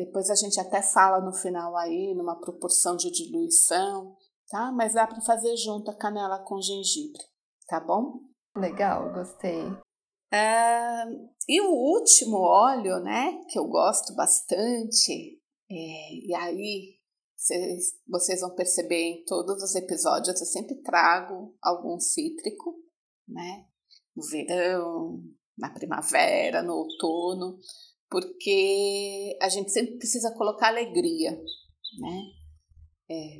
Depois 0.00 0.30
a 0.30 0.34
gente 0.34 0.58
até 0.58 0.80
fala 0.80 1.20
no 1.20 1.30
final 1.30 1.76
aí, 1.76 2.14
numa 2.14 2.40
proporção 2.40 2.96
de 2.96 3.10
diluição, 3.10 4.16
tá? 4.48 4.72
Mas 4.72 4.94
dá 4.94 5.06
para 5.06 5.20
fazer 5.20 5.54
junto 5.58 5.90
a 5.90 5.94
canela 5.94 6.38
com 6.38 6.58
gengibre, 6.58 7.22
tá 7.68 7.78
bom? 7.78 8.20
Legal, 8.56 9.12
gostei. 9.12 9.62
É, 10.32 11.04
e 11.46 11.60
o 11.60 11.70
último 11.70 12.38
óleo, 12.38 12.98
né, 13.00 13.44
que 13.50 13.58
eu 13.58 13.66
gosto 13.66 14.14
bastante, 14.14 15.38
é, 15.70 16.14
e 16.14 16.34
aí 16.34 16.94
vocês, 17.36 17.92
vocês 18.08 18.40
vão 18.40 18.54
perceber 18.54 19.02
em 19.02 19.24
todos 19.26 19.62
os 19.62 19.74
episódios, 19.74 20.40
eu 20.40 20.46
sempre 20.46 20.76
trago 20.76 21.54
algum 21.60 22.00
cítrico, 22.00 22.74
né? 23.28 23.66
No 24.16 24.26
verão, 24.26 25.22
na 25.58 25.68
primavera, 25.68 26.62
no 26.62 26.72
outono, 26.72 27.58
porque 28.10 29.38
a 29.40 29.48
gente 29.48 29.70
sempre 29.70 29.96
precisa 29.96 30.34
colocar 30.34 30.68
alegria, 30.68 31.30
né? 31.30 32.22
É, 33.08 33.38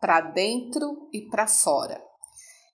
para 0.00 0.20
dentro 0.20 1.08
e 1.12 1.28
para 1.28 1.46
fora. 1.46 2.02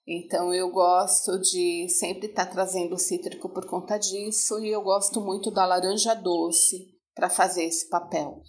Então 0.07 0.55
eu 0.55 0.71
gosto 0.71 1.39
de 1.39 1.87
sempre 1.91 2.29
estar 2.29 2.47
tá 2.47 2.53
trazendo 2.53 2.95
o 2.95 2.99
cítrico 2.99 3.51
por 3.51 3.69
conta 3.69 3.99
disso 3.99 4.59
e 4.61 4.71
eu 4.71 4.81
gosto 4.81 5.21
muito 5.21 5.51
da 5.51 5.67
laranja 5.67 6.15
doce 6.15 6.95
para 7.15 7.29
fazer 7.29 7.65
esse 7.65 7.89
papel. 7.91 8.43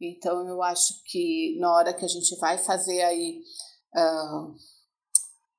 Então 0.00 0.46
eu 0.46 0.62
acho 0.62 1.02
que 1.06 1.56
na 1.58 1.72
hora 1.74 1.94
que 1.94 2.04
a 2.04 2.08
gente 2.08 2.36
vai 2.36 2.56
fazer 2.58 3.02
aí 3.02 3.40
uh, 3.96 4.54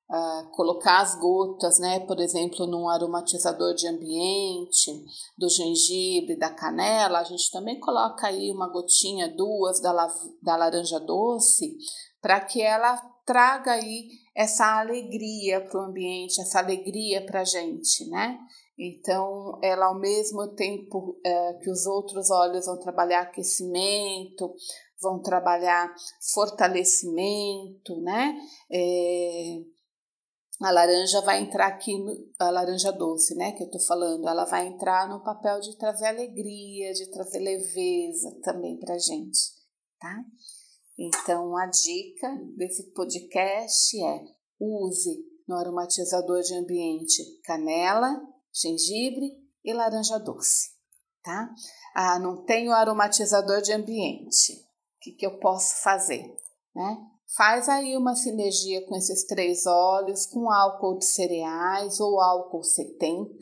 uh, 0.09 0.49
colocar 0.51 1.01
as 1.01 1.15
gotas, 1.15 1.79
né, 1.79 1.99
por 2.01 2.19
exemplo, 2.19 2.65
num 2.67 2.87
aromatizador 2.89 3.73
de 3.73 3.87
ambiente, 3.87 4.91
do 5.37 5.49
gengibre, 5.49 6.37
da 6.37 6.49
canela, 6.49 7.19
a 7.19 7.23
gente 7.23 7.51
também 7.51 7.79
coloca 7.79 8.27
aí 8.27 8.51
uma 8.51 8.69
gotinha, 8.69 9.33
duas 9.35 9.81
da, 9.81 9.93
da 10.41 10.55
laranja 10.55 10.99
doce, 10.99 11.77
para 12.21 12.39
que 12.39 12.61
ela 12.61 12.97
traga 13.25 13.73
aí 13.73 14.09
essa 14.35 14.79
alegria 14.79 15.61
para 15.61 15.79
o 15.79 15.85
ambiente, 15.85 16.41
essa 16.41 16.59
alegria 16.59 17.25
para 17.25 17.41
a 17.41 17.45
gente, 17.45 18.09
né? 18.09 18.39
Então, 18.77 19.59
ela 19.61 19.85
ao 19.85 19.99
mesmo 19.99 20.47
tempo 20.55 21.19
é, 21.23 21.53
que 21.61 21.69
os 21.69 21.85
outros 21.85 22.31
óleos 22.31 22.65
vão 22.65 22.79
trabalhar 22.79 23.21
aquecimento, 23.21 24.53
vão 24.99 25.21
trabalhar 25.21 25.93
fortalecimento, 26.33 28.01
né? 28.01 28.35
É, 28.71 29.61
a 30.61 30.71
laranja 30.71 31.21
vai 31.21 31.41
entrar 31.41 31.67
aqui, 31.67 31.93
a 32.39 32.49
laranja 32.49 32.91
doce, 32.91 33.35
né, 33.35 33.51
que 33.53 33.63
eu 33.63 33.71
tô 33.71 33.79
falando, 33.79 34.27
ela 34.27 34.45
vai 34.45 34.67
entrar 34.67 35.09
no 35.09 35.23
papel 35.23 35.59
de 35.59 35.77
trazer 35.77 36.07
alegria, 36.07 36.93
de 36.93 37.09
trazer 37.11 37.39
leveza 37.39 38.31
também 38.43 38.77
pra 38.79 38.97
gente, 38.97 39.39
tá? 39.99 40.23
Então, 40.97 41.57
a 41.57 41.65
dica 41.65 42.29
desse 42.55 42.91
podcast 42.93 43.99
é 44.03 44.23
use 44.59 45.25
no 45.47 45.55
aromatizador 45.55 46.41
de 46.41 46.53
ambiente 46.53 47.23
canela, 47.43 48.21
gengibre 48.53 49.25
e 49.63 49.73
laranja 49.73 50.19
doce, 50.19 50.69
tá? 51.23 51.49
Ah, 51.95 52.19
não 52.19 52.45
tenho 52.45 52.71
aromatizador 52.71 53.61
de 53.61 53.73
ambiente. 53.73 54.53
O 54.53 54.99
que, 55.01 55.11
que 55.13 55.25
eu 55.25 55.39
posso 55.39 55.81
fazer, 55.81 56.23
né? 56.75 57.12
Faz 57.35 57.67
aí 57.67 57.97
uma 57.97 58.15
sinergia 58.15 58.85
com 58.85 58.95
esses 58.95 59.25
três 59.25 59.65
óleos, 59.65 60.27
com 60.27 60.51
álcool 60.51 60.99
de 60.99 61.05
cereais 61.05 61.99
ou 61.99 62.21
álcool 62.21 62.61
70, 62.61 63.35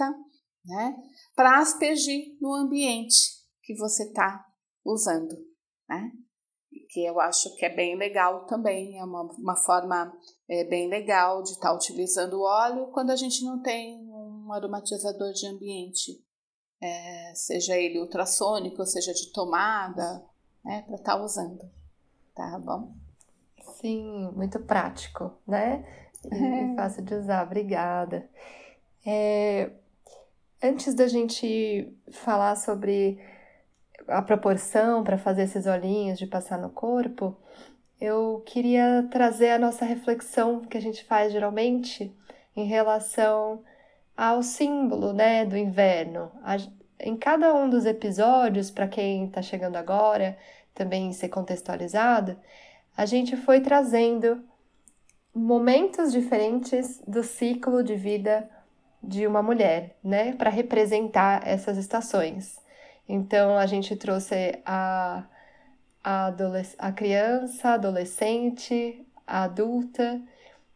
né? 0.65 0.95
Para 1.35 1.59
aspergir 1.59 2.37
no 2.39 2.53
ambiente 2.53 3.19
que 3.61 3.75
você 3.75 4.03
está 4.03 4.45
usando, 4.85 5.35
né? 5.89 6.09
Que 6.89 7.03
eu 7.05 7.19
acho 7.19 7.53
que 7.55 7.65
é 7.65 7.75
bem 7.75 7.97
legal 7.97 8.45
também, 8.45 8.97
é 8.97 9.03
uma, 9.03 9.23
uma 9.23 9.57
forma 9.57 10.17
é, 10.47 10.63
bem 10.63 10.87
legal 10.87 11.43
de 11.43 11.51
estar 11.51 11.69
tá 11.69 11.75
utilizando 11.75 12.35
o 12.35 12.43
óleo 12.43 12.91
quando 12.93 13.09
a 13.09 13.15
gente 13.17 13.43
não 13.43 13.61
tem 13.61 13.99
um 14.09 14.53
aromatizador 14.53 15.33
de 15.33 15.47
ambiente, 15.47 16.23
é, 16.81 17.33
seja 17.35 17.77
ele 17.77 17.99
ultrassônico, 17.99 18.85
seja 18.85 19.13
de 19.13 19.33
tomada, 19.33 20.25
né, 20.63 20.81
para 20.83 20.95
estar 20.95 21.17
tá 21.17 21.23
usando, 21.23 21.69
tá 22.33 22.57
bom? 22.57 23.00
Sim, 23.81 24.31
muito 24.35 24.59
prático, 24.59 25.33
né? 25.47 25.83
E 26.31 26.35
é. 26.71 26.75
fácil 26.75 27.03
de 27.03 27.15
usar, 27.15 27.43
obrigada. 27.43 28.29
É, 29.03 29.71
antes 30.61 30.93
da 30.93 31.07
gente 31.07 31.91
falar 32.11 32.55
sobre 32.55 33.19
a 34.07 34.21
proporção 34.21 35.03
para 35.03 35.17
fazer 35.17 35.43
esses 35.43 35.65
olhinhos 35.65 36.19
de 36.19 36.27
passar 36.27 36.59
no 36.59 36.69
corpo, 36.69 37.35
eu 37.99 38.43
queria 38.45 39.07
trazer 39.09 39.49
a 39.49 39.59
nossa 39.59 39.83
reflexão 39.83 40.59
que 40.59 40.77
a 40.77 40.81
gente 40.81 41.03
faz 41.03 41.33
geralmente 41.33 42.15
em 42.55 42.65
relação 42.65 43.63
ao 44.15 44.43
símbolo 44.43 45.11
né, 45.11 45.43
do 45.43 45.57
inverno. 45.57 46.31
em 46.99 47.17
cada 47.17 47.51
um 47.55 47.67
dos 47.67 47.87
episódios, 47.87 48.69
para 48.69 48.87
quem 48.87 49.25
está 49.25 49.41
chegando 49.41 49.75
agora, 49.75 50.37
também 50.75 51.11
ser 51.13 51.29
contextualizado, 51.29 52.37
a 52.95 53.05
gente 53.05 53.35
foi 53.37 53.61
trazendo 53.61 54.43
momentos 55.33 56.11
diferentes 56.11 57.01
do 57.07 57.23
ciclo 57.23 57.83
de 57.83 57.95
vida 57.95 58.49
de 59.01 59.25
uma 59.25 59.41
mulher, 59.41 59.97
né, 60.03 60.33
para 60.33 60.49
representar 60.49 61.47
essas 61.47 61.77
estações. 61.77 62.59
Então 63.07 63.57
a 63.57 63.65
gente 63.65 63.95
trouxe 63.95 64.59
a, 64.65 65.23
a, 66.03 66.33
a 66.77 66.91
criança, 66.91 67.69
a 67.69 67.73
adolescente, 67.73 69.05
a 69.25 69.43
adulta, 69.43 70.21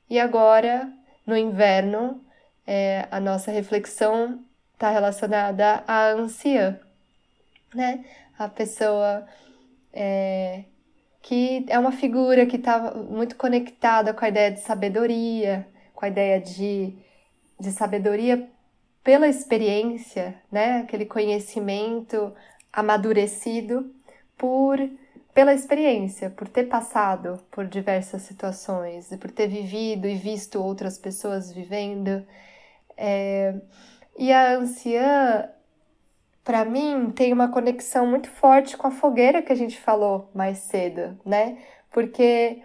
e 0.10 0.20
agora 0.20 0.92
no 1.26 1.38
inverno 1.38 2.22
é, 2.66 3.08
a 3.12 3.20
nossa 3.20 3.52
reflexão 3.52 4.44
está 4.74 4.90
relacionada 4.90 5.84
à 5.88 6.10
anciã, 6.10 6.80
né? 7.74 8.06
A 8.38 8.50
pessoa 8.50 9.26
é, 9.94 10.66
que 11.26 11.66
é 11.70 11.80
uma 11.80 11.92
figura 11.92 12.46
que 12.46 12.56
está 12.56 12.94
muito 12.94 13.36
conectada 13.36 14.14
com 14.14 14.24
a 14.24 14.30
ideia 14.30 14.52
de 14.52 14.60
sabedoria, 14.60 15.68
com 15.96 16.06
a 16.06 16.08
ideia 16.08 16.40
de, 16.40 16.96
de 17.60 17.72
sabedoria 17.72 18.48
pela 19.04 19.28
experiência, 19.28 20.36
né? 20.52 20.82
Aquele 20.82 21.06
conhecimento 21.06 22.32
amadurecido 22.72 23.92
por 24.38 24.78
pela 25.34 25.54
experiência, 25.54 26.30
por 26.30 26.48
ter 26.48 26.66
passado 26.66 27.44
por 27.52 27.66
diversas 27.68 28.22
situações, 28.22 29.10
por 29.20 29.32
ter 29.32 29.48
vivido 29.48 30.08
e 30.08 30.16
visto 30.16 30.62
outras 30.64 30.98
pessoas 31.00 31.52
vivendo. 31.52 32.26
É, 32.96 33.56
e 34.18 34.32
a 34.32 34.58
anciã 34.58 35.50
para 36.46 36.64
mim, 36.64 37.10
tem 37.10 37.34
uma 37.34 37.50
conexão 37.50 38.06
muito 38.06 38.30
forte 38.30 38.78
com 38.78 38.86
a 38.86 38.92
fogueira 38.92 39.42
que 39.42 39.52
a 39.52 39.56
gente 39.56 39.82
falou 39.82 40.30
mais 40.34 40.60
cedo, 40.60 41.20
né? 41.26 41.58
Porque, 41.92 42.62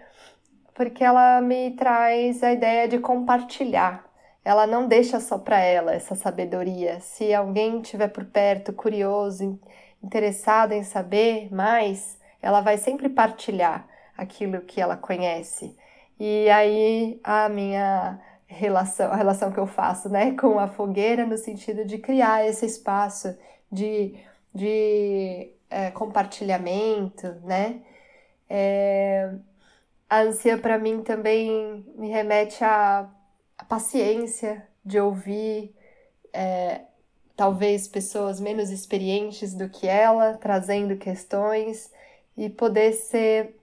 porque 0.75 1.03
ela 1.03 1.41
me 1.41 1.71
traz 1.71 2.43
a 2.43 2.53
ideia 2.53 2.87
de 2.87 2.99
compartilhar. 2.99 4.05
Ela 4.45 4.67
não 4.67 4.87
deixa 4.87 5.19
só 5.19 5.39
para 5.39 5.59
ela 5.59 5.93
essa 5.95 6.13
sabedoria. 6.13 6.99
Se 6.99 7.33
alguém 7.33 7.81
estiver 7.81 8.09
por 8.09 8.25
perto, 8.25 8.71
curioso, 8.71 9.59
interessado 10.03 10.73
em 10.73 10.83
saber 10.83 11.51
mais, 11.51 12.19
ela 12.39 12.61
vai 12.61 12.77
sempre 12.77 13.09
partilhar 13.09 13.87
aquilo 14.15 14.61
que 14.61 14.79
ela 14.79 14.95
conhece. 14.95 15.75
E 16.19 16.47
aí 16.51 17.19
a 17.23 17.49
minha 17.49 18.19
relação, 18.45 19.11
a 19.11 19.15
relação 19.15 19.51
que 19.51 19.59
eu 19.59 19.65
faço, 19.65 20.07
né, 20.07 20.33
com 20.39 20.59
a 20.59 20.67
fogueira 20.67 21.25
no 21.25 21.37
sentido 21.37 21.83
de 21.83 21.97
criar 21.97 22.45
esse 22.45 22.65
espaço 22.65 23.35
de, 23.71 24.15
de 24.53 25.53
é, 25.69 25.91
compartilhamento, 25.91 27.27
né? 27.43 27.81
É, 28.49 29.33
a 30.09 30.21
ânsia 30.21 30.57
para 30.57 30.77
mim 30.77 31.01
também 31.03 31.85
me 31.95 32.09
remete 32.09 32.63
à, 32.63 33.09
à 33.57 33.65
paciência 33.65 34.67
de 34.83 34.99
ouvir 34.99 35.73
é, 36.33 36.81
talvez 37.35 37.87
pessoas 37.87 38.39
menos 38.39 38.69
experientes 38.69 39.53
do 39.53 39.69
que 39.69 39.87
ela 39.87 40.37
trazendo 40.37 40.97
questões 40.97 41.91
e 42.35 42.49
poder 42.49 42.93
ser 42.93 43.55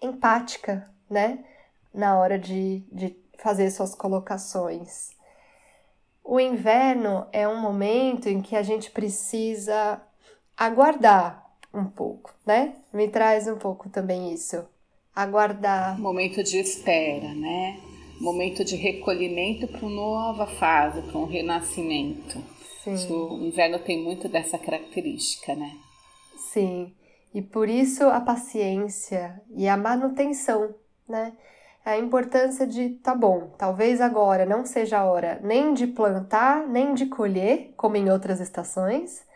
empática, 0.00 0.88
né? 1.10 1.44
Na 1.92 2.18
hora 2.18 2.38
de, 2.38 2.80
de 2.92 3.16
fazer 3.38 3.70
suas 3.70 3.94
colocações. 3.94 5.17
O 6.30 6.38
inverno 6.38 7.26
é 7.32 7.48
um 7.48 7.58
momento 7.58 8.28
em 8.28 8.42
que 8.42 8.54
a 8.54 8.62
gente 8.62 8.90
precisa 8.90 9.98
aguardar 10.54 11.42
um 11.72 11.86
pouco, 11.86 12.34
né? 12.44 12.74
Me 12.92 13.08
traz 13.08 13.48
um 13.48 13.56
pouco 13.56 13.88
também 13.88 14.30
isso. 14.34 14.62
Aguardar. 15.16 15.98
Momento 15.98 16.42
de 16.42 16.58
espera, 16.58 17.32
né? 17.32 17.80
Momento 18.20 18.62
de 18.62 18.76
recolhimento 18.76 19.66
para 19.68 19.80
uma 19.80 19.90
nova 19.90 20.46
fase, 20.46 21.00
para 21.00 21.16
um 21.16 21.24
renascimento. 21.24 22.44
Sim. 22.84 23.10
O 23.10 23.46
inverno 23.46 23.78
tem 23.78 24.04
muito 24.04 24.28
dessa 24.28 24.58
característica, 24.58 25.54
né? 25.54 25.78
Sim. 26.36 26.92
E 27.32 27.40
por 27.40 27.70
isso 27.70 28.04
a 28.04 28.20
paciência 28.20 29.40
e 29.56 29.66
a 29.66 29.78
manutenção, 29.78 30.74
né? 31.08 31.32
A 31.88 31.96
importância 31.96 32.66
de, 32.66 32.90
tá 32.90 33.14
bom, 33.14 33.54
talvez 33.56 34.00
agora 34.00 34.44
não 34.44 34.66
seja 34.66 34.98
a 34.98 35.04
hora 35.04 35.40
nem 35.42 35.72
de 35.72 35.86
plantar, 35.86 36.68
nem 36.68 36.92
de 36.92 37.06
colher, 37.06 37.72
como 37.78 37.96
em 37.96 38.10
outras 38.10 38.40
estações, 38.40 39.26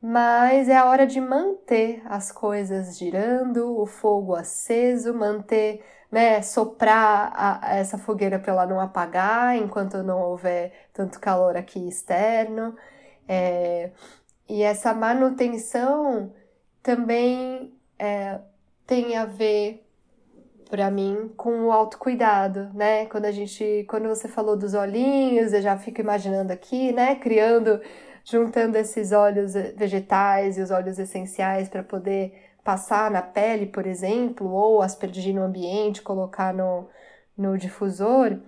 mas 0.00 0.68
é 0.68 0.76
a 0.76 0.86
hora 0.86 1.06
de 1.06 1.20
manter 1.20 2.02
as 2.06 2.32
coisas 2.32 2.96
girando, 2.96 3.78
o 3.78 3.84
fogo 3.84 4.34
aceso, 4.34 5.12
manter 5.12 5.84
né, 6.10 6.40
soprar 6.42 7.32
a, 7.34 7.76
essa 7.76 7.98
fogueira 7.98 8.38
para 8.38 8.52
ela 8.52 8.66
não 8.66 8.80
apagar 8.80 9.56
enquanto 9.56 10.02
não 10.02 10.22
houver 10.22 10.88
tanto 10.92 11.20
calor 11.20 11.56
aqui 11.56 11.86
externo. 11.88 12.74
É, 13.28 13.90
e 14.48 14.62
essa 14.62 14.94
manutenção 14.94 16.32
também 16.82 17.74
é, 17.98 18.40
tem 18.86 19.16
a 19.16 19.26
ver 19.26 19.83
para 20.74 20.90
mim 20.90 21.32
com 21.36 21.66
o 21.66 21.72
autocuidado, 21.72 22.68
né? 22.74 23.06
Quando 23.06 23.26
a 23.26 23.30
gente, 23.30 23.86
quando 23.88 24.08
você 24.08 24.26
falou 24.26 24.56
dos 24.56 24.74
olhinhos, 24.74 25.52
eu 25.52 25.62
já 25.62 25.78
fico 25.78 26.00
imaginando 26.00 26.52
aqui, 26.52 26.92
né, 26.92 27.14
criando, 27.14 27.80
juntando 28.24 28.76
esses 28.76 29.12
óleos 29.12 29.54
vegetais 29.76 30.58
e 30.58 30.62
os 30.62 30.72
óleos 30.72 30.98
essenciais 30.98 31.68
para 31.68 31.84
poder 31.84 32.34
passar 32.64 33.08
na 33.08 33.22
pele, 33.22 33.66
por 33.66 33.86
exemplo, 33.86 34.50
ou 34.50 34.82
aspergir 34.82 35.32
no 35.32 35.44
ambiente, 35.44 36.02
colocar 36.02 36.52
no, 36.52 36.88
no 37.38 37.56
difusor, 37.56 38.40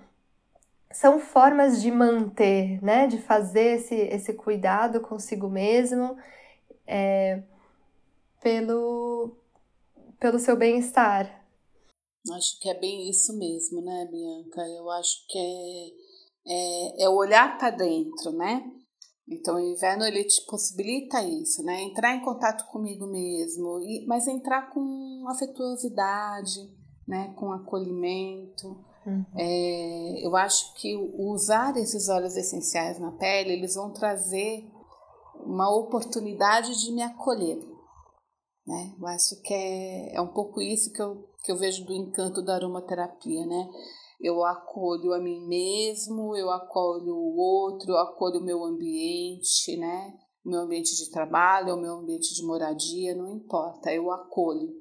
são 0.90 1.20
formas 1.20 1.80
de 1.80 1.92
manter, 1.92 2.82
né, 2.82 3.06
de 3.06 3.18
fazer 3.18 3.76
esse, 3.76 3.94
esse 3.94 4.32
cuidado 4.34 5.00
consigo 5.00 5.48
mesmo 5.48 6.18
é, 6.84 7.40
pelo, 8.42 9.36
pelo 10.18 10.40
seu 10.40 10.56
bem-estar. 10.56 11.45
Acho 12.34 12.58
que 12.60 12.68
é 12.68 12.78
bem 12.78 13.08
isso 13.08 13.36
mesmo, 13.36 13.80
né, 13.80 14.08
Bianca? 14.10 14.66
Eu 14.68 14.90
acho 14.90 15.26
que 15.28 15.38
é, 15.38 16.52
é, 16.52 17.04
é 17.04 17.08
olhar 17.08 17.56
para 17.58 17.70
dentro, 17.70 18.32
né? 18.32 18.64
Então, 19.28 19.56
o 19.56 19.60
inverno 19.60 20.04
ele 20.04 20.22
te 20.24 20.44
possibilita 20.46 21.22
isso, 21.22 21.62
né? 21.64 21.82
Entrar 21.82 22.14
em 22.14 22.24
contato 22.24 22.66
comigo 22.70 23.06
mesmo, 23.06 23.80
e, 23.80 24.06
mas 24.06 24.28
entrar 24.28 24.70
com 24.70 25.24
afetuosidade, 25.28 26.60
né? 27.06 27.34
Com 27.36 27.50
acolhimento. 27.52 28.68
Uhum. 29.04 29.24
É, 29.36 30.26
eu 30.26 30.34
acho 30.36 30.74
que 30.74 30.96
usar 30.96 31.76
esses 31.76 32.08
óleos 32.08 32.36
essenciais 32.36 32.98
na 32.98 33.12
pele, 33.12 33.52
eles 33.52 33.74
vão 33.74 33.92
trazer 33.92 34.64
uma 35.44 35.74
oportunidade 35.74 36.78
de 36.80 36.92
me 36.92 37.02
acolher, 37.02 37.58
né? 38.66 38.94
Eu 38.98 39.06
acho 39.06 39.40
que 39.42 39.54
é, 39.54 40.14
é 40.14 40.20
um 40.20 40.32
pouco 40.32 40.60
isso 40.60 40.92
que 40.92 41.00
eu, 41.00 41.28
que 41.46 41.52
eu 41.52 41.56
vejo 41.56 41.86
do 41.86 41.94
encanto 41.94 42.42
da 42.42 42.56
aromaterapia, 42.56 43.46
né? 43.46 43.70
eu 44.20 44.44
acolho 44.44 45.12
a 45.12 45.18
mim 45.18 45.46
mesmo, 45.46 46.34
eu 46.36 46.50
acolho 46.50 47.14
o 47.14 47.36
outro, 47.36 47.92
eu 47.92 47.98
acolho 47.98 48.40
o 48.40 48.44
meu 48.44 48.64
ambiente, 48.64 49.76
né? 49.76 50.14
O 50.44 50.50
meu 50.50 50.60
ambiente 50.60 50.96
de 50.96 51.10
trabalho, 51.10 51.74
o 51.74 51.80
meu 51.80 51.94
ambiente 51.94 52.34
de 52.34 52.46
moradia, 52.46 53.14
não 53.14 53.36
importa, 53.36 53.92
eu 53.92 54.10
acolho, 54.10 54.72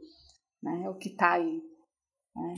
né? 0.61 0.89
O 0.89 0.97
que 0.97 1.09
está 1.09 1.33
aí, 1.33 1.61
né? 2.35 2.55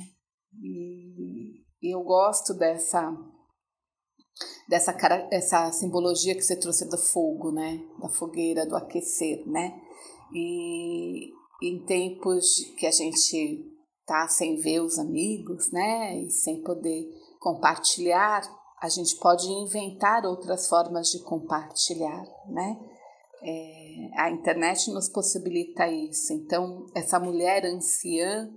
E, 0.61 1.63
e 1.81 1.95
eu 1.95 2.01
gosto 2.03 2.53
dessa 2.53 3.11
dessa 4.69 4.95
essa 5.31 5.71
simbologia 5.71 6.35
que 6.35 6.41
você 6.41 6.59
trouxe 6.59 6.87
do 6.89 6.97
fogo, 6.97 7.51
né? 7.51 7.79
Da 7.99 8.09
fogueira, 8.09 8.67
do 8.67 8.75
aquecer, 8.75 9.47
né? 9.47 9.81
E 10.31 11.31
em 11.63 11.83
tempos 11.85 12.59
que 12.77 12.85
a 12.85 12.91
gente 12.91 13.76
tá 14.07 14.27
sem 14.29 14.55
ver 14.55 14.79
os 14.79 14.97
amigos, 14.97 15.69
né, 15.71 16.17
e 16.21 16.31
sem 16.31 16.63
poder 16.63 17.05
compartilhar, 17.39 18.41
a 18.81 18.89
gente 18.89 19.17
pode 19.17 19.47
inventar 19.47 20.25
outras 20.25 20.67
formas 20.67 21.09
de 21.09 21.21
compartilhar, 21.23 22.25
né? 22.47 22.79
É, 23.43 24.09
a 24.15 24.31
internet 24.31 24.91
nos 24.91 25.09
possibilita 25.09 25.87
isso. 25.87 26.33
Então, 26.33 26.87
essa 26.95 27.19
mulher 27.19 27.65
anciã 27.65 28.49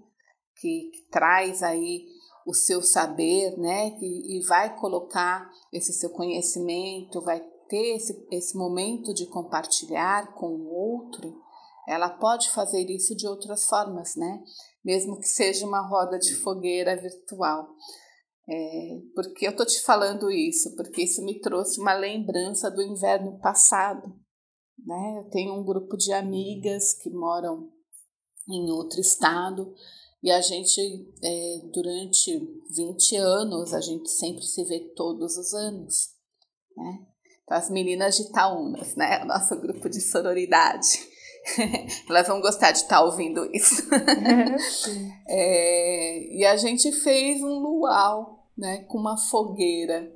que, 0.56 0.90
que 0.92 1.02
traz 1.10 1.62
aí 1.62 2.06
o 2.46 2.54
seu 2.54 2.82
saber, 2.82 3.56
né, 3.58 3.96
e, 4.00 4.38
e 4.38 4.46
vai 4.46 4.76
colocar 4.78 5.50
esse 5.72 5.92
seu 5.92 6.10
conhecimento, 6.10 7.20
vai 7.20 7.40
ter 7.68 7.96
esse, 7.96 8.26
esse 8.30 8.56
momento 8.56 9.12
de 9.14 9.26
compartilhar 9.26 10.34
com 10.34 10.48
o 10.48 10.72
outro, 10.72 11.40
ela 11.86 12.08
pode 12.08 12.50
fazer 12.50 12.88
isso 12.90 13.14
de 13.14 13.26
outras 13.26 13.64
formas, 13.64 14.16
né? 14.16 14.42
Mesmo 14.84 15.18
que 15.18 15.28
seja 15.28 15.66
uma 15.66 15.86
roda 15.86 16.18
de 16.18 16.34
fogueira 16.34 16.96
virtual. 16.96 17.74
É, 18.48 19.00
porque 19.14 19.46
eu 19.46 19.54
tô 19.54 19.64
te 19.64 19.80
falando 19.82 20.30
isso, 20.30 20.74
porque 20.74 21.02
isso 21.02 21.24
me 21.24 21.40
trouxe 21.40 21.80
uma 21.80 21.94
lembrança 21.94 22.70
do 22.70 22.82
inverno 22.82 23.38
passado. 23.38 24.12
Né? 24.78 25.18
Eu 25.18 25.30
tenho 25.30 25.54
um 25.54 25.64
grupo 25.64 25.96
de 25.96 26.12
amigas 26.12 26.94
que 26.94 27.10
moram 27.10 27.70
em 28.48 28.70
outro 28.70 29.00
estado 29.00 29.72
e 30.22 30.30
a 30.30 30.40
gente, 30.40 30.80
é, 31.22 31.60
durante 31.72 32.38
20 32.76 33.16
anos, 33.16 33.72
a 33.72 33.80
gente 33.80 34.10
sempre 34.10 34.42
se 34.42 34.62
vê 34.64 34.80
todos 34.94 35.36
os 35.36 35.54
anos. 35.54 36.10
Né? 36.76 37.06
Então, 37.42 37.56
as 37.56 37.70
meninas 37.70 38.16
de 38.16 38.30
Taunas, 38.30 38.94
né? 38.96 39.22
o 39.22 39.26
nosso 39.26 39.58
grupo 39.58 39.88
de 39.88 40.00
sororidade. 40.00 41.08
Elas 42.08 42.28
vão 42.28 42.40
gostar 42.40 42.72
de 42.72 42.78
estar 42.78 42.98
tá 42.98 43.04
ouvindo 43.04 43.48
isso. 43.54 43.88
é, 45.26 46.36
e 46.36 46.44
a 46.44 46.56
gente 46.56 46.92
fez 46.92 47.42
um 47.42 47.58
luau, 47.58 48.46
né, 48.56 48.84
com 48.84 48.98
uma 48.98 49.16
fogueira 49.16 50.10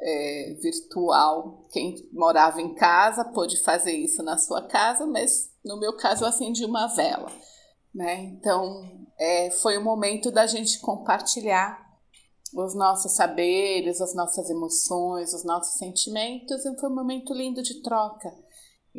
é, 0.00 0.56
virtual. 0.62 1.66
Quem 1.70 2.08
morava 2.12 2.60
em 2.60 2.74
casa 2.74 3.24
pôde 3.24 3.62
fazer 3.62 3.92
isso 3.92 4.22
na 4.22 4.38
sua 4.38 4.62
casa, 4.62 5.06
mas 5.06 5.50
no 5.64 5.78
meu 5.78 5.96
caso 5.96 6.24
eu 6.24 6.28
acendi 6.28 6.64
uma 6.64 6.86
vela. 6.88 7.30
Né? 7.94 8.20
Então 8.24 9.06
é, 9.18 9.50
foi 9.50 9.76
o 9.76 9.84
momento 9.84 10.30
da 10.30 10.46
gente 10.46 10.78
compartilhar 10.80 11.88
os 12.54 12.74
nossos 12.74 13.12
saberes, 13.12 14.00
as 14.00 14.14
nossas 14.14 14.48
emoções, 14.48 15.34
os 15.34 15.44
nossos 15.44 15.78
sentimentos, 15.78 16.64
e 16.64 16.78
foi 16.78 16.88
um 16.88 16.94
momento 16.94 17.34
lindo 17.34 17.62
de 17.62 17.82
troca. 17.82 18.32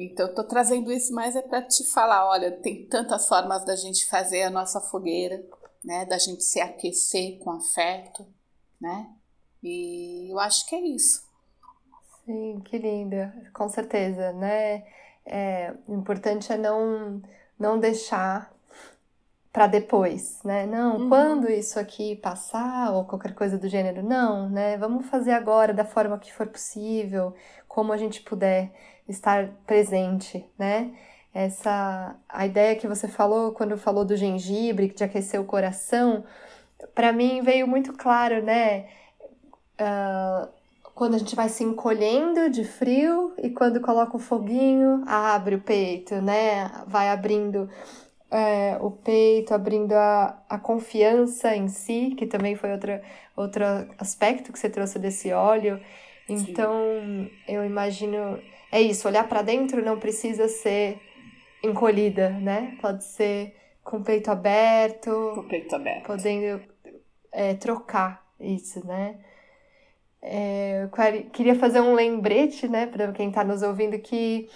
Então, 0.02 0.34
tô 0.34 0.46
trazendo 0.46 0.94
isso 0.94 1.14
mais 1.14 1.36
é 1.36 1.42
para 1.42 1.62
te 1.62 1.84
falar, 1.84 2.26
olha, 2.26 2.52
tem 2.52 2.86
tantas 2.86 3.28
formas 3.28 3.66
da 3.66 3.76
gente 3.76 4.08
fazer 4.08 4.44
a 4.44 4.50
nossa 4.50 4.80
fogueira, 4.80 5.44
né? 5.84 6.06
Da 6.06 6.18
gente 6.18 6.42
se 6.42 6.62
aquecer 6.62 7.38
com 7.40 7.52
afeto, 7.52 8.26
né? 8.80 9.10
E 9.62 10.32
eu 10.32 10.40
acho 10.40 10.66
que 10.68 10.76
é 10.76 10.80
isso. 10.80 11.28
Sim, 12.26 12.62
que 12.64 12.78
linda, 12.78 13.34
com 13.54 13.68
certeza, 13.68 14.32
né? 14.32 14.86
É, 15.26 15.74
o 15.86 15.94
importante 15.96 16.54
é 16.54 16.58
não, 16.58 17.22
não 17.60 17.78
deixar 17.78 18.54
para 19.52 19.68
depois, 19.68 20.42
né? 20.44 20.66
Não, 20.66 20.98
uhum. 20.98 21.10
quando 21.10 21.50
isso 21.50 21.78
aqui 21.80 22.16
passar 22.16 22.94
ou 22.94 23.04
qualquer 23.04 23.34
coisa 23.34 23.58
do 23.58 23.68
gênero, 23.68 24.02
não, 24.02 24.48
né? 24.48 24.78
Vamos 24.78 25.08
fazer 25.08 25.32
agora 25.32 25.74
da 25.74 25.84
forma 25.84 26.20
que 26.20 26.32
for 26.32 26.48
possível, 26.48 27.34
como 27.70 27.94
a 27.94 27.98
gente 27.98 28.22
puder 28.22 28.72
estar 29.08 29.48
presente, 29.66 30.46
né? 30.58 30.92
Essa 31.34 32.16
a 32.28 32.46
ideia 32.46 32.76
que 32.76 32.88
você 32.88 33.08
falou 33.08 33.54
quando 33.54 33.78
falou 33.78 34.04
do 34.04 34.18
gengibre, 34.18 34.90
de 34.90 35.04
aquecer 35.04 35.40
o 35.40 35.46
coração, 35.46 36.26
para 36.94 37.14
mim 37.14 37.42
veio 37.42 37.68
muito 37.68 37.94
claro, 37.94 38.44
né? 38.44 38.88
Uh, 39.80 40.50
quando 40.96 41.16
a 41.16 41.18
gente 41.18 41.36
vai 41.36 41.48
se 41.48 41.64
encolhendo 41.64 42.50
de 42.50 42.66
frio 42.66 43.34
e 43.38 43.50
quando 43.50 43.80
coloca 43.80 44.18
o 44.18 44.20
foguinho, 44.20 45.04
abre 45.08 45.56
o 45.56 45.62
peito, 45.62 46.16
né? 46.16 46.70
Vai 46.88 47.10
abrindo 47.10 47.70
é, 48.32 48.78
o 48.82 48.92
peito, 48.92 49.54
abrindo 49.54 49.94
a, 49.94 50.44
a 50.50 50.58
confiança 50.58 51.56
em 51.56 51.68
si, 51.68 52.16
que 52.18 52.26
também 52.28 52.56
foi 52.56 52.72
outra, 52.72 53.02
outro 53.36 53.64
aspecto 53.98 54.52
que 54.52 54.60
você 54.60 54.70
trouxe 54.70 55.00
desse 55.00 55.32
óleo. 55.32 55.80
Então, 56.34 56.74
Sim. 57.02 57.32
eu 57.48 57.66
imagino 57.66 58.40
é 58.72 58.82
isso, 58.82 59.08
olhar 59.08 59.28
para 59.28 59.42
dentro 59.42 59.84
não 59.84 60.00
precisa 60.00 60.48
ser 60.48 61.02
encolhida, 61.64 62.30
né? 62.30 62.78
Pode 62.82 63.04
ser 63.04 63.56
com 63.84 63.98
o 63.98 64.04
peito 64.04 64.30
aberto. 64.30 65.32
Com 65.34 65.42
o 65.42 65.48
peito 65.48 65.76
aberto. 65.76 66.06
Podendo 66.06 66.62
é, 67.32 67.56
trocar 67.56 68.24
isso, 68.40 68.86
né? 68.86 69.20
É, 70.22 70.84
eu 70.84 71.30
queria 71.32 71.56
fazer 71.56 71.80
um 71.80 71.94
lembrete, 71.94 72.68
né, 72.68 72.86
para 72.88 73.12
quem 73.14 73.30
está 73.30 73.42
nos 73.42 73.64
ouvindo, 73.64 73.98
que 74.00 74.50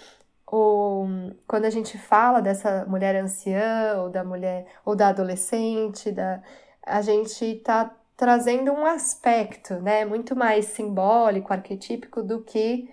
o, 0.46 1.06
quando 1.48 1.64
a 1.64 1.70
gente 1.70 1.96
fala 1.96 2.40
dessa 2.40 2.84
mulher 2.84 3.16
anciã, 3.16 3.94
ou 4.02 4.10
da 4.10 4.22
mulher, 4.22 4.66
ou 4.84 4.94
da 4.94 5.08
adolescente, 5.08 6.12
da, 6.12 6.42
a 6.82 7.00
gente 7.00 7.44
está 7.44 7.90
trazendo 8.16 8.72
um 8.72 8.86
aspecto, 8.86 9.74
né, 9.74 10.04
muito 10.04 10.36
mais 10.36 10.66
simbólico, 10.66 11.52
arquetípico 11.52 12.22
do 12.22 12.42
que 12.42 12.88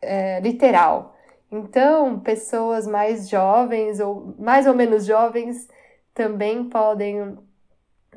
é, 0.00 0.40
literal. 0.40 1.14
Então, 1.50 2.18
pessoas 2.20 2.86
mais 2.86 3.28
jovens 3.28 4.00
ou 4.00 4.34
mais 4.38 4.66
ou 4.66 4.74
menos 4.74 5.04
jovens 5.04 5.68
também 6.14 6.64
podem 6.68 7.38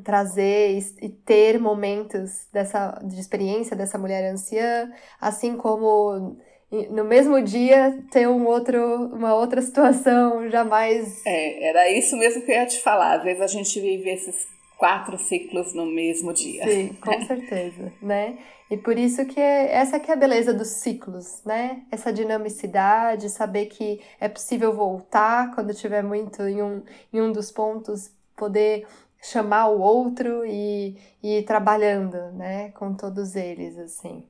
trazer 0.03 0.79
e 1.01 1.09
ter 1.09 1.59
momentos 1.59 2.47
dessa 2.51 2.99
de 3.03 3.19
experiência 3.19 3.75
dessa 3.75 3.97
mulher 3.97 4.31
anciã, 4.31 4.91
assim 5.19 5.57
como 5.57 6.37
no 6.71 7.03
mesmo 7.03 7.41
dia 7.41 8.03
ter 8.11 8.27
um 8.27 8.45
outro, 8.45 8.79
uma 9.13 9.33
outra 9.33 9.61
situação 9.61 10.49
jamais. 10.49 11.21
É, 11.25 11.69
era 11.69 11.89
isso 11.89 12.15
mesmo 12.15 12.43
que 12.43 12.51
eu 12.51 12.55
ia 12.55 12.65
te 12.65 12.79
falar. 12.79 13.17
Às 13.17 13.23
vezes 13.23 13.41
a 13.41 13.47
gente 13.47 13.79
vive 13.79 14.09
esses 14.09 14.47
quatro 14.79 15.19
ciclos 15.19 15.73
no 15.73 15.85
mesmo 15.85 16.33
dia. 16.33 16.63
Sim, 16.63 16.93
com 16.93 17.11
certeza, 17.27 17.91
né? 18.01 18.39
E 18.71 18.77
por 18.77 18.97
isso 18.97 19.25
que 19.25 19.39
é, 19.39 19.73
essa 19.73 19.99
que 19.99 20.09
é 20.09 20.13
a 20.13 20.17
beleza 20.17 20.53
dos 20.53 20.69
ciclos, 20.69 21.43
né? 21.43 21.83
Essa 21.91 22.13
dinamicidade, 22.13 23.29
saber 23.29 23.65
que 23.65 23.99
é 24.21 24.29
possível 24.29 24.73
voltar 24.73 25.53
quando 25.53 25.73
tiver 25.73 26.01
muito 26.01 26.41
em 26.43 26.61
um, 26.63 26.81
em 27.11 27.21
um 27.21 27.31
dos 27.31 27.51
pontos, 27.51 28.09
poder 28.37 28.87
chamar 29.21 29.67
o 29.67 29.81
outro 29.81 30.45
e, 30.45 30.95
e 31.21 31.39
ir 31.39 31.43
trabalhando, 31.43 32.31
né? 32.31 32.71
Com 32.71 32.93
todos 32.93 33.35
eles, 33.35 33.77
assim. 33.77 34.25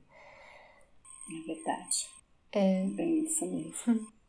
É 1.30 1.46
verdade. 1.46 2.08
É. 2.52 2.84
Bem 2.96 3.24
isso 3.24 3.46
mesmo. 3.46 4.04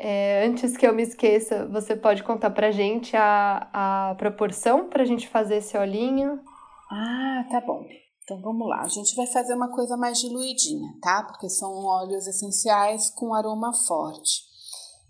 É, 0.00 0.46
antes 0.46 0.76
que 0.76 0.86
eu 0.86 0.94
me 0.94 1.02
esqueça, 1.02 1.66
você 1.66 1.96
pode 1.96 2.22
contar 2.22 2.50
pra 2.50 2.70
gente 2.70 3.16
a, 3.16 3.68
a 3.72 4.14
proporção 4.14 4.88
pra 4.88 5.04
gente 5.04 5.28
fazer 5.28 5.56
esse 5.56 5.76
olhinho? 5.76 6.40
Ah, 6.88 7.44
tá 7.50 7.60
bom. 7.60 7.84
Então 8.22 8.40
vamos 8.40 8.68
lá. 8.68 8.82
A 8.82 8.88
gente 8.88 9.16
vai 9.16 9.26
fazer 9.26 9.54
uma 9.54 9.74
coisa 9.74 9.96
mais 9.96 10.20
diluidinha, 10.20 10.88
tá? 11.02 11.24
Porque 11.24 11.48
são 11.50 11.84
óleos 11.84 12.28
essenciais 12.28 13.10
com 13.10 13.34
aroma 13.34 13.72
forte. 13.72 14.46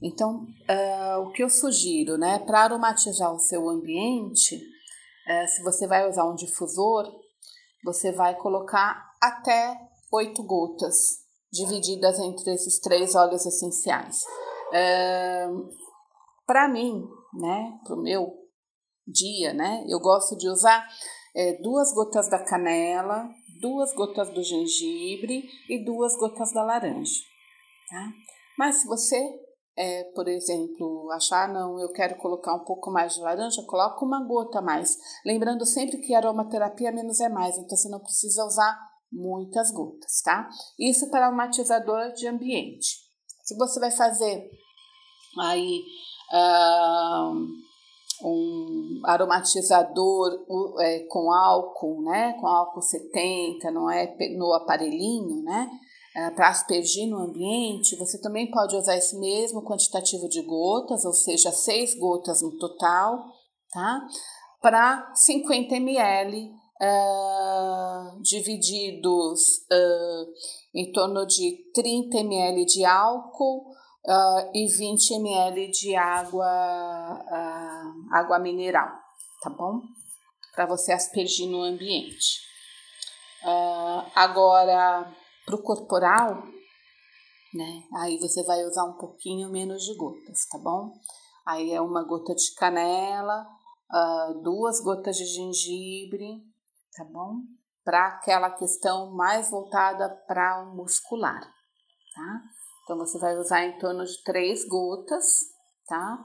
Então, 0.03 0.47
uh, 0.71 1.21
o 1.23 1.33
que 1.33 1.43
eu 1.43 1.51
sugiro, 1.51 2.17
né, 2.17 2.39
para 2.39 2.63
aromatizar 2.63 3.35
o 3.35 3.41
seu 3.41 3.69
ambiente, 3.69 4.55
uh, 4.55 5.49
se 5.49 5.63
você 5.65 5.87
vai 5.87 6.09
usar 6.09 6.25
um 6.25 6.37
difusor, 6.37 7.13
você 7.85 8.13
vai 8.13 8.37
colocar 8.37 9.05
até 9.21 9.77
oito 10.13 10.43
gotas, 10.45 10.95
divididas 11.53 12.19
entre 12.21 12.55
esses 12.55 12.79
três 12.79 13.15
óleos 13.15 13.45
essenciais. 13.45 14.23
Para 16.47 16.69
mim, 16.69 17.07
né, 17.35 17.79
para 17.85 17.95
o 17.95 18.03
meu 18.03 18.33
dia, 19.07 19.53
né, 19.53 19.85
eu 19.89 19.99
gosto 19.99 20.37
de 20.37 20.49
usar 20.49 20.87
é, 21.35 21.55
duas 21.63 21.93
gotas 21.93 22.29
da 22.29 22.45
canela, 22.45 23.29
duas 23.61 23.93
gotas 23.95 24.31
do 24.31 24.43
gengibre 24.43 25.49
e 25.69 25.85
duas 25.85 26.17
gotas 26.17 26.53
da 26.53 26.63
laranja, 26.63 27.21
tá? 27.91 28.09
Mas 28.59 28.81
se 28.81 28.89
você, 28.89 29.17
é, 29.77 30.05
por 30.15 30.27
exemplo, 30.27 31.11
achar, 31.13 31.49
não, 31.53 31.79
eu 31.81 31.93
quero 31.93 32.17
colocar 32.17 32.55
um 32.55 32.65
pouco 32.65 32.91
mais 32.91 33.15
de 33.15 33.21
laranja, 33.21 33.63
coloca 33.67 34.05
uma 34.05 34.27
gota 34.27 34.59
a 34.59 34.63
mais. 34.63 34.97
Lembrando 35.25 35.65
sempre 35.65 35.99
que 35.99 36.15
aromaterapia 36.15 36.91
menos 36.91 37.21
é 37.21 37.29
mais, 37.29 37.57
então 37.57 37.77
você 37.77 37.89
não 37.89 38.01
precisa 38.01 38.45
usar 38.45 38.77
muitas 39.13 39.71
gotas, 39.71 40.21
tá? 40.23 40.49
Isso 40.79 41.09
para 41.11 41.27
aromatizador 41.27 42.13
de 42.15 42.27
ambiente. 42.27 43.08
Se 43.49 43.57
você 43.57 43.81
vai 43.81 43.91
fazer 43.91 44.51
aí 45.41 45.83
um 48.23 49.01
aromatizador 49.05 50.45
é, 50.81 51.07
com 51.09 51.33
álcool, 51.33 52.03
né? 52.03 52.35
Com 52.39 52.47
álcool 52.47 52.83
70, 52.83 53.71
não 53.71 53.91
é 53.91 54.15
no 54.37 54.53
aparelhinho, 54.53 55.43
né? 55.45 55.67
É, 56.15 56.31
para 56.33 56.51
aspergir 56.51 57.09
no 57.09 57.21
ambiente, 57.21 57.97
você 57.97 58.21
também 58.21 58.51
pode 58.51 58.77
usar 58.77 58.99
esse 58.99 59.19
mesmo 59.19 59.65
quantitativo 59.65 60.29
de 60.29 60.43
gotas, 60.43 61.07
ou 61.07 61.15
seja, 61.15 61.51
seis 61.51 61.99
gotas 61.99 62.43
no 62.43 62.55
total, 62.59 63.25
tá? 63.73 64.07
Para 64.61 65.11
50 65.15 65.75
ml 65.75 66.53
uh, 66.81 68.21
divididos 68.23 69.59
uh, 69.71 70.33
em 70.75 70.93
torno 70.93 71.27
de 71.27 71.71
30 71.75 72.19
ml 72.19 72.65
de 72.65 72.85
álcool 72.85 73.71
uh, 74.07 74.51
e 74.55 74.67
20 74.67 75.15
ml 75.15 75.71
de 75.71 75.97
água, 75.97 76.47
água 78.13 78.39
mineral, 78.39 78.91
tá 79.43 79.51
bom? 79.51 79.83
Para 80.55 80.67
você 80.67 80.93
aspergir 80.93 81.49
no 81.49 81.63
ambiente. 81.63 82.41
agora, 84.15 85.13
para 85.47 85.55
o 85.55 85.63
corporal, 85.63 86.43
né? 87.55 87.83
Aí 87.97 88.19
você 88.19 88.43
vai 88.45 88.63
usar 88.65 88.85
um 88.85 88.95
pouquinho 88.95 89.49
menos 89.51 89.85
de 89.85 89.95
gotas, 89.97 90.47
tá 90.51 90.59
bom? 90.59 90.93
Aí 91.47 91.73
é 91.73 91.81
uma 91.81 92.05
gota 92.05 92.35
de 92.35 92.55
canela, 92.55 93.47
duas 94.43 94.81
gotas 94.81 95.17
de 95.17 95.25
gengibre, 95.25 96.43
tá 96.99 97.05
bom? 97.05 97.37
Para 97.85 98.09
aquela 98.09 98.51
questão 98.51 99.15
mais 99.15 99.51
voltada 99.51 100.09
para 100.27 100.63
o 100.65 100.75
muscular, 100.75 101.41
tá? 101.41 102.43
Então 102.83 102.99
você 102.99 103.19
vai 103.19 103.37
usar 103.37 103.65
em 103.65 103.79
torno 103.79 104.05
de 104.05 104.23
três 104.25 104.67
gotas, 104.67 105.41
tá? 105.87 106.19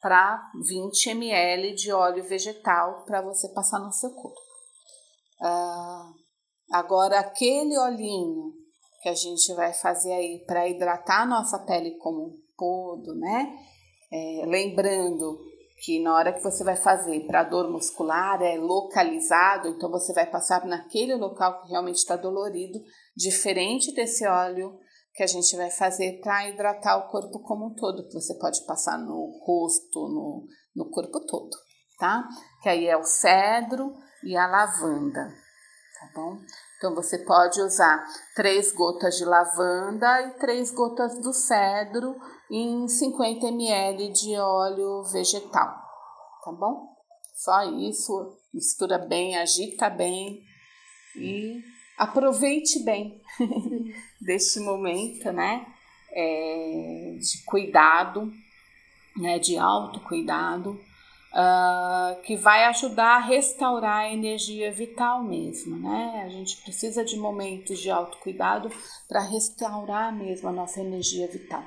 Para 0.00 0.50
20 0.54 1.10
ml 1.10 1.74
de 1.74 1.92
óleo 1.92 2.22
vegetal 2.22 3.04
para 3.04 3.20
você 3.20 3.48
passar 3.48 3.80
no 3.80 3.92
seu 3.92 4.10
corpo. 4.14 4.38
Uh, 5.42 6.14
agora, 6.72 7.18
aquele 7.18 7.76
olhinho 7.76 8.52
que 9.02 9.08
a 9.08 9.14
gente 9.14 9.52
vai 9.54 9.72
fazer 9.72 10.12
aí 10.12 10.44
para 10.46 10.68
hidratar 10.68 11.22
a 11.22 11.26
nossa 11.26 11.58
pele 11.58 11.96
como 11.98 12.26
um 12.26 12.38
todo, 12.56 13.14
né? 13.16 13.58
É, 14.12 14.44
lembrando 14.46 15.49
que 15.80 16.02
na 16.02 16.14
hora 16.14 16.32
que 16.32 16.42
você 16.42 16.62
vai 16.62 16.76
fazer 16.76 17.26
para 17.26 17.42
dor 17.42 17.70
muscular 17.70 18.42
é 18.42 18.56
localizado, 18.58 19.68
então 19.68 19.90
você 19.90 20.12
vai 20.12 20.26
passar 20.26 20.66
naquele 20.66 21.14
local 21.14 21.62
que 21.62 21.70
realmente 21.70 21.96
está 21.96 22.16
dolorido, 22.16 22.78
diferente 23.16 23.92
desse 23.94 24.26
óleo 24.26 24.78
que 25.14 25.22
a 25.22 25.26
gente 25.26 25.56
vai 25.56 25.70
fazer 25.70 26.20
para 26.20 26.48
hidratar 26.48 26.98
o 26.98 27.08
corpo 27.10 27.40
como 27.40 27.68
um 27.68 27.74
todo, 27.74 28.06
que 28.06 28.12
você 28.12 28.34
pode 28.34 28.64
passar 28.66 28.98
no 28.98 29.40
rosto, 29.42 30.00
no, 30.08 30.46
no 30.76 30.90
corpo 30.90 31.18
todo, 31.26 31.56
tá? 31.98 32.28
Que 32.62 32.68
aí 32.68 32.86
é 32.86 32.96
o 32.96 33.04
cedro 33.04 33.96
e 34.22 34.36
a 34.36 34.46
lavanda, 34.46 35.28
tá 35.98 36.10
bom? 36.14 36.36
Então 36.76 36.94
você 36.94 37.18
pode 37.24 37.60
usar 37.60 38.04
três 38.34 38.70
gotas 38.72 39.16
de 39.16 39.24
lavanda 39.24 40.22
e 40.22 40.38
três 40.38 40.70
gotas 40.70 41.18
do 41.20 41.32
cedro 41.32 42.14
em 42.50 42.88
50 42.88 43.46
ml 43.46 44.12
de 44.12 44.36
óleo 44.36 45.04
vegetal, 45.04 45.68
tá 46.44 46.52
bom? 46.52 46.96
Só 47.34 47.62
isso, 47.62 48.36
mistura 48.52 48.98
bem, 48.98 49.36
agita 49.36 49.88
bem 49.88 50.42
e 51.16 51.62
aproveite 51.96 52.82
bem 52.82 53.20
deste 54.20 54.60
momento, 54.60 55.32
né? 55.32 55.66
É, 56.12 57.18
de 57.20 57.44
cuidado, 57.44 58.32
né? 59.16 59.38
De 59.38 59.56
autocuidado, 59.56 60.72
uh, 61.32 62.20
que 62.22 62.36
vai 62.36 62.64
ajudar 62.64 63.16
a 63.16 63.20
restaurar 63.20 64.00
a 64.00 64.12
energia 64.12 64.72
vital 64.72 65.22
mesmo, 65.22 65.76
né? 65.76 66.24
A 66.26 66.28
gente 66.28 66.60
precisa 66.62 67.04
de 67.04 67.16
momentos 67.16 67.78
de 67.78 67.90
autocuidado 67.90 68.70
para 69.08 69.20
restaurar 69.20 70.12
mesmo 70.12 70.48
a 70.48 70.52
nossa 70.52 70.80
energia 70.80 71.28
vital. 71.28 71.64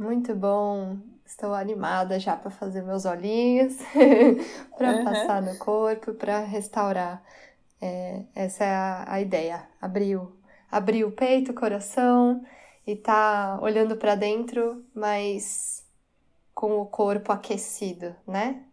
Muito 0.00 0.34
bom. 0.34 0.96
Estou 1.26 1.52
animada 1.52 2.18
já 2.18 2.34
para 2.34 2.50
fazer 2.50 2.80
meus 2.80 3.04
olhinhos, 3.04 3.76
para 4.78 4.96
uhum. 4.96 5.04
passar 5.04 5.42
no 5.42 5.58
corpo, 5.58 6.14
para 6.14 6.40
restaurar. 6.40 7.22
É, 7.82 8.22
essa 8.34 8.64
é 8.64 8.74
a, 8.74 9.04
a 9.06 9.20
ideia. 9.20 9.68
Abrir 9.78 10.16
o, 10.16 10.34
abrir 10.70 11.04
o 11.04 11.12
peito, 11.12 11.52
o 11.52 11.54
coração 11.54 12.42
e 12.86 12.96
tá 12.96 13.58
olhando 13.60 13.94
para 13.94 14.14
dentro, 14.14 14.82
mas 14.94 15.84
com 16.54 16.80
o 16.80 16.86
corpo 16.86 17.30
aquecido, 17.30 18.16
né? 18.26 18.64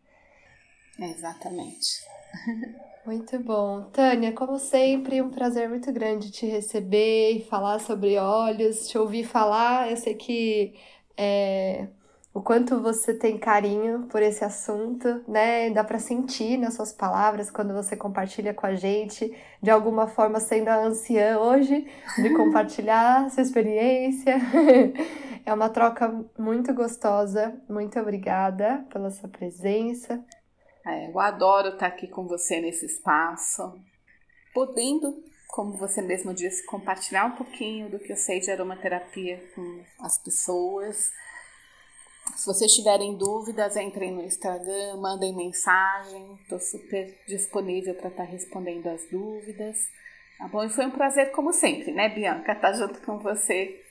Exatamente. 0.98 2.06
Muito 3.06 3.40
bom. 3.40 3.84
Tânia, 3.92 4.34
como 4.34 4.60
sempre, 4.60 5.22
um 5.22 5.30
prazer 5.30 5.70
muito 5.70 5.90
grande 5.94 6.30
te 6.30 6.46
receber 6.46 7.38
e 7.38 7.46
falar 7.46 7.80
sobre 7.80 8.18
olhos, 8.18 8.90
te 8.90 8.98
ouvir 8.98 9.24
falar. 9.24 9.90
Eu 9.90 9.96
sei 9.96 10.14
que 10.14 10.76
é, 11.18 11.88
o 12.34 12.42
quanto 12.42 12.80
você 12.80 13.16
tem 13.16 13.36
carinho 13.38 14.04
por 14.12 14.22
esse 14.22 14.44
assunto, 14.44 15.24
né? 15.28 15.72
Dá 15.72 15.84
para 15.84 15.98
sentir 15.98 16.56
nas 16.58 16.76
suas 16.76 16.94
palavras 16.94 17.50
quando 17.50 17.74
você 17.74 17.98
compartilha 17.98 18.54
com 18.54 18.68
a 18.68 18.76
gente, 18.76 19.36
de 19.60 19.72
alguma 19.72 20.06
forma 20.06 20.40
sendo 20.40 20.68
a 20.68 20.86
anciã 20.86 21.40
hoje, 21.40 21.88
de 22.22 22.30
compartilhar 22.38 23.30
sua 23.32 23.42
experiência. 23.42 24.38
É 25.46 25.54
uma 25.54 25.70
troca 25.70 26.14
muito 26.38 26.74
gostosa. 26.74 27.58
Muito 27.70 27.98
obrigada 27.98 28.86
pela 28.92 29.10
sua 29.10 29.30
presença. 29.30 30.22
É, 30.86 31.10
eu 31.10 31.18
adoro 31.18 31.70
estar 31.70 31.88
aqui 31.88 32.06
com 32.06 32.28
você 32.28 32.60
nesse 32.60 32.86
espaço, 32.86 33.74
podendo 34.54 35.24
como 35.48 35.74
você 35.74 36.02
mesmo 36.02 36.34
disse, 36.34 36.66
compartilhar 36.66 37.26
um 37.26 37.32
pouquinho 37.32 37.90
do 37.90 38.00
que 38.00 38.12
eu 38.12 38.18
sei 38.18 38.40
de 38.40 38.52
aromaterapia 38.52 39.42
com 39.56 39.84
as 40.00 40.18
pessoas. 40.18 41.12
Se 42.36 42.46
vocês 42.46 42.74
tiverem 42.74 43.16
dúvidas, 43.16 43.76
entrem 43.78 44.12
no 44.12 44.24
Instagram, 44.24 44.98
mandem 44.98 45.34
mensagem, 45.34 46.38
estou 46.42 46.60
super 46.60 47.18
disponível 47.26 47.96
para 47.96 48.10
estar 48.10 48.26
tá 48.26 48.30
respondendo 48.30 48.88
as 48.88 49.06
dúvidas. 49.10 49.90
Tá 50.38 50.48
bom? 50.48 50.64
E 50.64 50.70
foi 50.70 50.86
um 50.86 50.92
prazer, 50.92 51.32
como 51.32 51.52
sempre, 51.54 51.92
né, 51.92 52.10
Bianca, 52.10 52.52
estar 52.52 52.72
tá 52.72 52.74
junto 52.74 53.02
com 53.02 53.18
você 53.18 53.82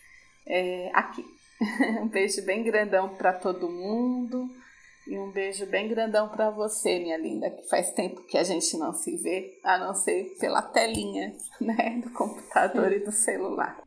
é, 0.47 0.91
aqui. 0.93 1.25
um 2.03 2.09
beijo 2.09 2.43
bem 2.43 2.63
grandão 2.63 3.17
para 3.17 3.33
todo 3.33 3.69
mundo 3.69 4.49
E 5.07 5.17
um 5.19 5.31
beijo 5.31 5.67
bem 5.67 5.89
grandão 5.89 6.29
para 6.29 6.51
você, 6.51 6.99
minha 6.99 7.17
linda, 7.17 7.49
que 7.49 7.69
faz 7.69 7.93
tempo 7.93 8.23
que 8.27 8.37
a 8.37 8.43
gente 8.43 8.77
não 8.77 8.93
se 8.93 9.17
vê, 9.17 9.59
a 9.63 9.79
não 9.79 9.95
ser 9.95 10.35
pela 10.41 10.61
telinha, 10.61 11.33
né, 11.61 12.01
do 12.03 12.11
computador 12.11 12.93
e 12.93 12.99
do 12.99 13.13
celular. 13.13 13.81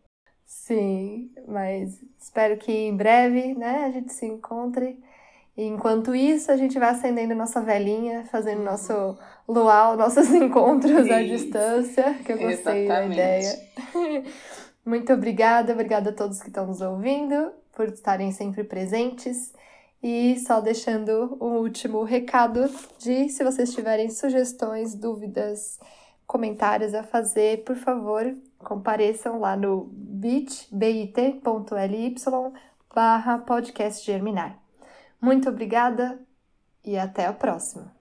Sim, 0.45 1.29
mas 1.47 1.99
espero 2.19 2.57
que 2.57 2.71
em 2.71 2.95
breve, 2.95 3.53
né, 3.53 3.85
a 3.85 3.91
gente 3.91 4.13
se 4.13 4.25
encontre. 4.25 4.97
E 5.57 5.63
enquanto 5.63 6.15
isso, 6.15 6.51
a 6.51 6.55
gente 6.55 6.79
vai 6.79 6.91
acendendo 6.91 7.35
nossa 7.35 7.59
velhinha, 7.59 8.25
fazendo 8.31 8.63
nosso 8.63 9.17
luau, 9.47 9.97
nossos 9.97 10.29
encontros 10.33 11.05
isso. 11.05 11.13
à 11.13 11.21
distância, 11.21 12.13
que 12.25 12.31
eu 12.31 12.37
gostei 12.37 12.85
Exatamente. 12.85 12.87
da 12.87 13.13
ideia. 13.13 14.23
Muito 14.85 15.11
obrigada, 15.11 15.73
obrigada 15.73 16.11
a 16.11 16.13
todos 16.13 16.41
que 16.41 16.47
estão 16.47 16.65
nos 16.65 16.79
ouvindo, 16.79 17.51
por 17.75 17.89
estarem 17.89 18.31
sempre 18.31 18.63
presentes. 18.63 19.53
E 20.01 20.39
só 20.39 20.61
deixando 20.61 21.37
um 21.41 21.57
último 21.57 22.03
recado 22.03 22.69
de 22.97 23.27
se 23.29 23.43
vocês 23.43 23.73
tiverem 23.73 24.09
sugestões, 24.09 24.95
dúvidas, 24.95 25.77
comentários 26.25 26.93
a 26.93 27.03
fazer, 27.03 27.63
por 27.65 27.75
favor, 27.75 28.33
compareçam 28.59 29.39
lá 29.39 29.57
no 29.57 29.89
bit.ly 29.91 31.13
barra 32.95 33.39
podcast 33.39 34.05
germinar. 34.05 34.57
Muito 35.21 35.49
obrigada 35.49 36.19
e 36.83 36.97
até 36.97 37.25
a 37.25 37.33
próxima! 37.33 37.98